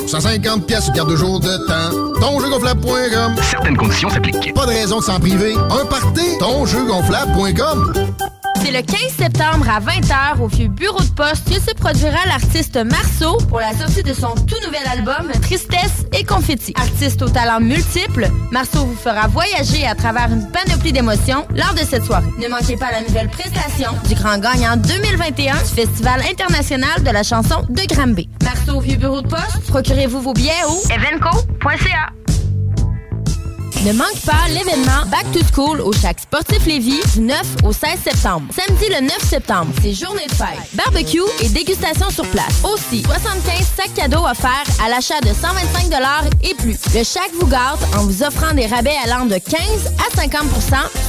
150 0.07 0.66
pièces 0.66 0.90
garde 0.93 1.11
de 1.11 1.16
jour 1.16 1.40
de 1.40 1.57
temps. 1.66 2.20
Tonjeugonflable.com 2.20 3.35
Certaines 3.43 3.77
conditions 3.77 4.09
s'appliquent. 4.09 4.55
Pas 4.55 4.66
de 4.66 4.70
raison 4.70 4.99
de 4.99 5.05
s'en 5.05 5.20
priver. 5.20 5.55
Un 5.55 5.85
party, 5.86 6.39
tonjeugonflable.com 6.39 7.93
C'est 8.69 8.74
le 8.74 8.82
15 8.82 8.99
septembre 9.16 9.66
à 9.70 9.81
20h 9.81 10.43
au 10.43 10.47
vieux 10.47 10.69
bureau 10.69 11.01
de 11.01 11.11
poste 11.12 11.49
que 11.49 11.59
se 11.59 11.74
produira 11.74 12.19
l'artiste 12.27 12.77
Marceau 12.77 13.39
pour 13.49 13.61
la 13.61 13.73
sortie 13.73 14.03
de 14.03 14.12
son 14.12 14.35
tout 14.35 14.62
nouvel 14.62 14.86
album 14.93 15.31
Tristesse 15.40 16.05
et 16.12 16.23
Confetti. 16.23 16.74
Artiste 16.77 17.23
aux 17.23 17.31
talents 17.31 17.61
multiples, 17.61 18.28
Marceau 18.51 18.85
vous 18.85 18.95
fera 18.95 19.27
voyager 19.27 19.86
à 19.86 19.95
travers 19.95 20.31
une 20.31 20.47
panoplie 20.51 20.93
d'émotions 20.93 21.47
lors 21.57 21.73
de 21.73 21.78
cette 21.78 22.05
soirée. 22.05 22.27
Ne 22.43 22.49
manquez 22.49 22.77
pas 22.77 22.90
la 22.93 23.01
nouvelle 23.01 23.31
prestation 23.31 23.93
du 24.07 24.15
grand 24.15 24.36
gagnant 24.36 24.77
2021 24.77 25.55
du 25.55 25.70
Festival 25.70 26.20
international 26.31 27.03
de 27.03 27.11
la 27.11 27.23
chanson 27.23 27.65
de 27.70 27.95
Granby. 27.95 28.28
Marceau 28.43 28.77
au 28.77 28.81
vieux 28.81 28.99
bureau 28.99 29.23
de 29.23 29.28
poste, 29.28 29.62
procurez-vous 29.69 30.20
vos 30.20 30.35
billets 30.35 30.53
au 30.69 30.93
evenco.ca. 30.93 32.18
Ne 33.85 33.93
manque 33.93 34.21
pas 34.27 34.49
l'événement 34.49 35.07
Back 35.07 35.31
to 35.33 35.39
School 35.55 35.81
au 35.81 35.93
Chac 35.93 36.19
Sportif 36.19 36.67
Lévis 36.67 37.01
du 37.15 37.21
9 37.21 37.41
au 37.65 37.73
16 37.73 37.91
septembre. 38.03 38.47
Samedi 38.53 38.89
le 38.89 39.03
9 39.03 39.19
septembre, 39.23 39.71
c'est 39.81 39.95
journée 39.95 40.27
de 40.27 40.33
fête. 40.33 40.59
Barbecue 40.75 41.23
et 41.41 41.49
dégustation 41.49 42.11
sur 42.11 42.27
place. 42.27 42.65
Aussi, 42.65 43.05
75 43.05 43.67
sacs 43.77 43.95
cadeaux 43.95 44.25
offerts 44.25 44.67
à 44.85 44.89
l'achat 44.89 45.21
de 45.21 45.29
125 45.29 45.95
et 46.43 46.55
plus. 46.55 46.77
Le 46.93 47.05
Chac 47.05 47.31
vous 47.39 47.47
gâte 47.47 47.79
en 47.97 48.03
vous 48.03 48.25
offrant 48.25 48.53
des 48.53 48.67
rabais 48.67 48.97
allant 49.05 49.27
de 49.27 49.39
15 49.39 49.95
à 49.99 50.17
50% 50.17 50.41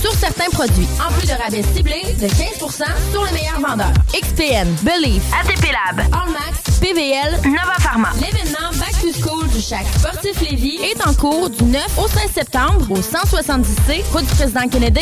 sur 0.02 0.14
certains 0.14 0.50
produits. 0.52 0.88
En 1.04 1.12
plus 1.14 1.28
de 1.28 1.34
rabais 1.34 1.64
ciblés 1.76 2.14
de 2.22 2.28
15% 2.28 2.84
sur 3.12 3.26
les 3.26 3.32
meilleurs 3.32 3.62
vendeurs. 3.68 3.94
XPN, 4.14 4.68
Believe, 4.84 5.24
ATP 5.41 5.72
Lab, 5.72 6.06
Allmax, 6.14 6.80
PVL, 6.80 7.41
Nova 7.46 7.80
Pharma. 7.80 8.10
L'événement 8.22 8.70
Back 8.74 8.94
to 9.02 9.12
School 9.22 9.48
du 9.48 9.60
Chac 9.60 9.86
Sportif 9.98 10.40
Lévis 10.41 10.80
est 10.84 11.08
en 11.08 11.14
cours 11.16 11.50
du 11.50 11.64
9 11.64 11.84
au 11.98 12.08
16 12.08 12.32
septembre 12.36 12.59
au 12.68 12.98
170C, 12.98 14.03
route 14.11 14.26
du 14.26 14.36
président 14.36 14.68
Kennedy. 14.68 14.99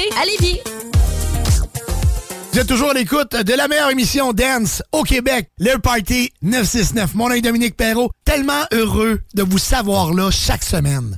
Vous 2.51 2.59
êtes 2.59 2.67
toujours 2.67 2.91
à 2.91 2.93
l'écoute 2.93 3.35
de 3.35 3.53
la 3.53 3.67
meilleure 3.67 3.89
émission 3.89 4.31
Dance 4.31 4.84
au 4.91 5.01
Québec, 5.01 5.49
le 5.57 5.77
Party 5.77 6.31
969. 6.43 7.15
Mon 7.15 7.29
nom 7.29 7.35
est 7.35 7.41
Dominique 7.41 7.75
Perrault. 7.75 8.11
Tellement 8.25 8.63
heureux 8.71 9.21
de 9.34 9.43
vous 9.43 9.57
savoir 9.57 10.13
là 10.13 10.29
chaque 10.29 10.63
semaine. 10.63 11.17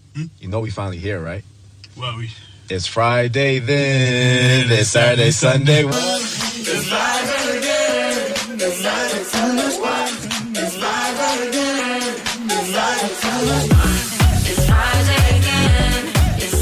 Boss, 0.15 0.29
you 0.39 0.47
know 0.49 0.59
we 0.59 0.69
finally 0.69 0.97
here, 0.97 1.19
right? 1.19 1.43
Well, 1.97 2.17
we. 2.17 2.31
It's 2.69 2.87
Friday 2.87 3.59
then. 3.59 4.71
It's 4.71 4.89
Saturday, 4.89 5.31
Sunday. 5.31 5.83
It's 5.85 6.91
live 6.91 7.57
again. 7.57 8.33
It's 8.55 8.83
live 8.83 9.13
it's 9.15 9.33
live 9.33 9.81
It's 10.57 10.77
live 10.77 11.47
again. 11.47 12.15
It's 12.45 12.71
live 12.71 13.03
It's 14.47 14.65
Friday 14.65 15.37
again. 15.37 16.11
It's 16.37 16.61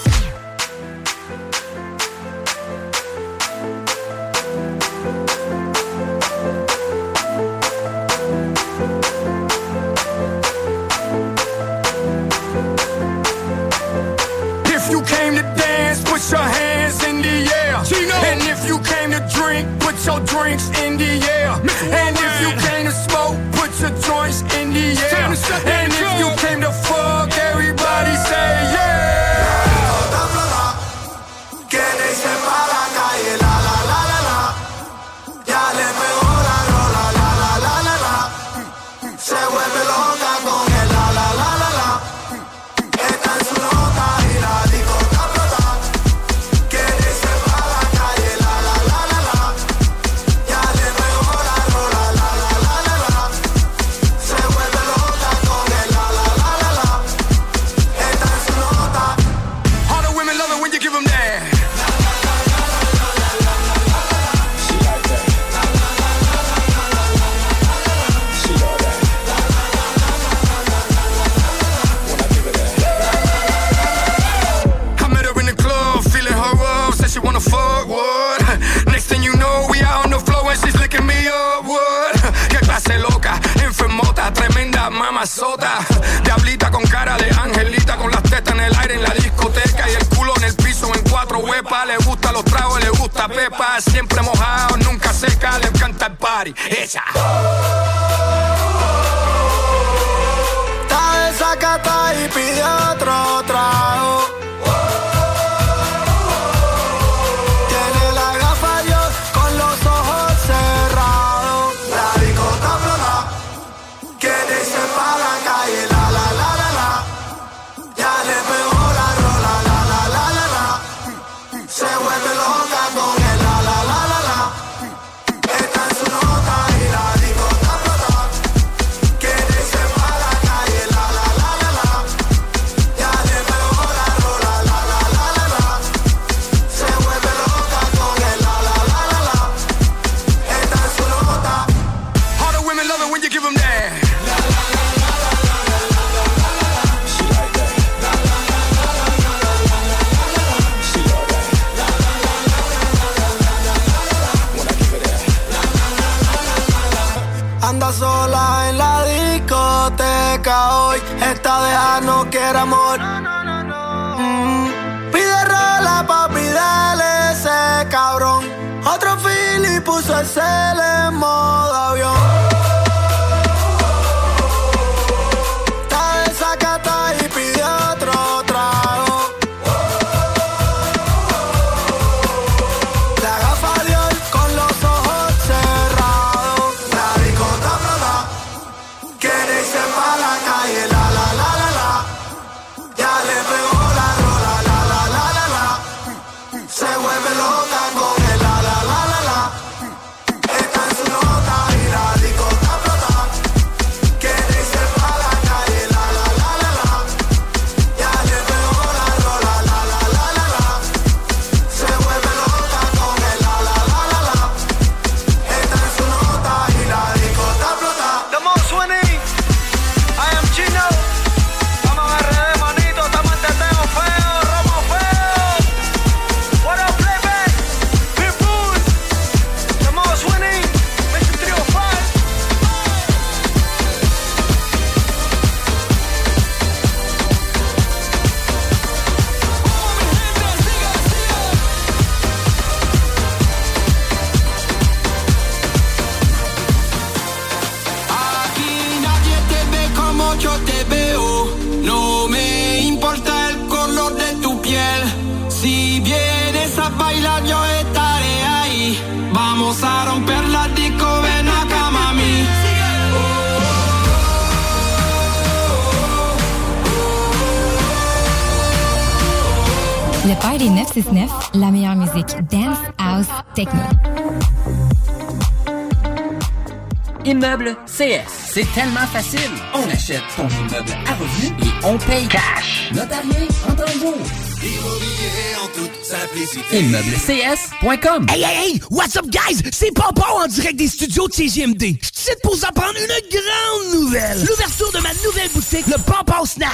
C'est 278.61 278.79
tellement 278.79 279.07
facile. 279.07 279.49
On 279.73 279.89
achète 279.89 280.21
ton 280.35 280.47
immeuble 280.47 280.91
à 281.07 281.15
revenu 281.15 281.47
et 281.63 281.85
on 281.85 281.97
paye 281.97 282.27
cash. 282.27 282.91
Notarié 282.93 283.47
en 283.67 283.73
tambour. 283.73 284.17
Immobilier 284.61 285.55
en 285.63 285.67
toute 285.69 286.05
simplicité. 286.05 286.79
ImmeublesCS.com. 286.79 288.27
Hey, 288.29 288.43
hey, 288.43 288.73
hey! 288.73 288.81
What's 288.91 289.15
up, 289.17 289.25
guys? 289.31 289.63
C'est 289.71 289.91
Papa 289.95 290.27
en 290.35 290.45
direct 290.45 290.75
des 290.75 290.89
studios 290.89 291.27
de 291.27 291.33
CGMD. 291.33 291.81
Je 291.81 292.09
suis 292.13 292.35
pour 292.43 292.55
vous 292.55 292.63
apprendre 292.63 292.93
une 292.99 293.29
grande 293.31 293.99
nouvelle. 293.99 294.45
L'ouverture 294.47 294.91
de 294.91 294.99
ma 294.99 295.13
nouvelle 295.25 295.49
boutique, 295.55 295.87
le 295.87 295.97
Papa 296.03 296.43
Snack. 296.45 296.69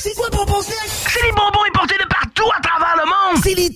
C'est 0.00 0.14
quoi 0.16 0.26
le 0.30 0.36
Papa 0.36 0.52
Snack? 0.62 0.90
C'est 1.14 1.22
les 1.22 1.32
bonbons 1.32 1.64
importés 1.66 1.96
de 1.98 2.08
partout 2.08 2.50
à 2.54 2.60
travers 2.60 2.96
le 2.98 3.06
monde. 3.06 3.42
C'est 3.42 3.54
les 3.54 3.70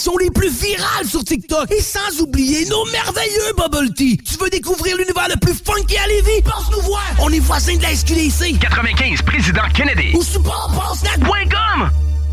dégustation 0.00 0.16
les 0.18 0.30
plus 0.30 0.48
virales 0.48 1.06
sur 1.06 1.24
TikTok. 1.24 1.70
Et 1.70 1.80
sans 1.80 2.20
oublier 2.20 2.66
nos 2.66 2.84
merveilleux 2.86 3.52
bubble 3.56 3.92
tea. 3.94 4.18
Tu 4.18 4.36
veux 4.38 4.50
découvrir 4.50 4.96
l'univers 4.96 5.28
le 5.28 5.36
plus 5.36 5.54
funky 5.54 5.96
à 5.96 6.06
Lévis? 6.06 6.42
Passe 6.42 6.70
nous 6.72 6.82
voir. 6.82 7.02
On 7.20 7.30
est 7.30 7.40
voisins 7.40 7.76
de 7.76 7.82
la 7.82 7.94
SQDC. 7.94 8.58
95, 8.58 9.22
Président 9.22 9.68
Kennedy. 9.74 10.12
Ou 10.14 10.22
sur 10.22 10.42
papasnack.com. 10.42 12.09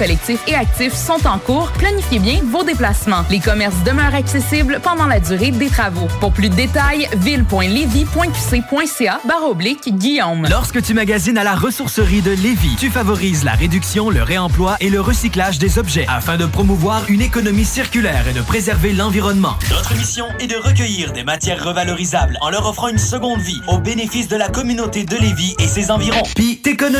collectif 0.00 0.40
et 0.48 0.54
actif 0.54 0.94
sont 0.94 1.26
en 1.26 1.38
cours. 1.38 1.70
Planifiez 1.72 2.20
bien 2.20 2.40
vos 2.42 2.64
déplacements. 2.64 3.26
Les 3.28 3.38
commerces 3.38 3.82
demeurent 3.84 4.14
accessibles 4.14 4.80
pendant 4.82 5.06
la 5.06 5.20
durée 5.20 5.50
des 5.50 5.68
travaux. 5.68 6.08
Pour 6.20 6.32
plus 6.32 6.48
de 6.48 6.54
détails, 6.54 7.06
ville.levy.qc.ca 7.18 9.20
barre 9.28 9.44
oblique 9.44 9.94
Guillaume. 9.94 10.46
Lorsque 10.48 10.80
tu 10.80 10.94
magasines 10.94 11.36
à 11.36 11.44
la 11.44 11.54
ressourcerie 11.54 12.22
de 12.22 12.30
Lévis, 12.30 12.76
tu 12.78 12.88
favorises 12.88 13.44
la 13.44 13.52
réduction, 13.52 14.08
le 14.08 14.22
réemploi 14.22 14.78
et 14.80 14.88
le 14.88 15.02
recyclage 15.02 15.58
des 15.58 15.78
objets 15.78 16.06
afin 16.08 16.38
de 16.38 16.46
promouvoir 16.46 17.02
une 17.10 17.20
économie 17.20 17.66
circulaire 17.66 18.26
et 18.26 18.32
de 18.32 18.40
préserver 18.40 18.94
l'environnement. 18.94 19.58
Notre 19.68 19.94
mission 19.94 20.24
est 20.38 20.46
de 20.46 20.56
recueillir 20.56 21.12
des 21.12 21.24
matières 21.24 21.62
revalorisables 21.62 22.38
en 22.40 22.48
leur 22.48 22.66
offrant 22.66 22.88
une 22.88 22.96
seconde 22.96 23.40
vie 23.40 23.60
au 23.68 23.76
bénéfice 23.76 24.28
de 24.28 24.36
la 24.36 24.48
communauté 24.48 25.04
de 25.04 25.16
Lévis 25.16 25.56
et 25.58 25.66
ses 25.66 25.90
environs. 25.90 26.22
Puis 26.34 26.56
t'économises 26.56 26.99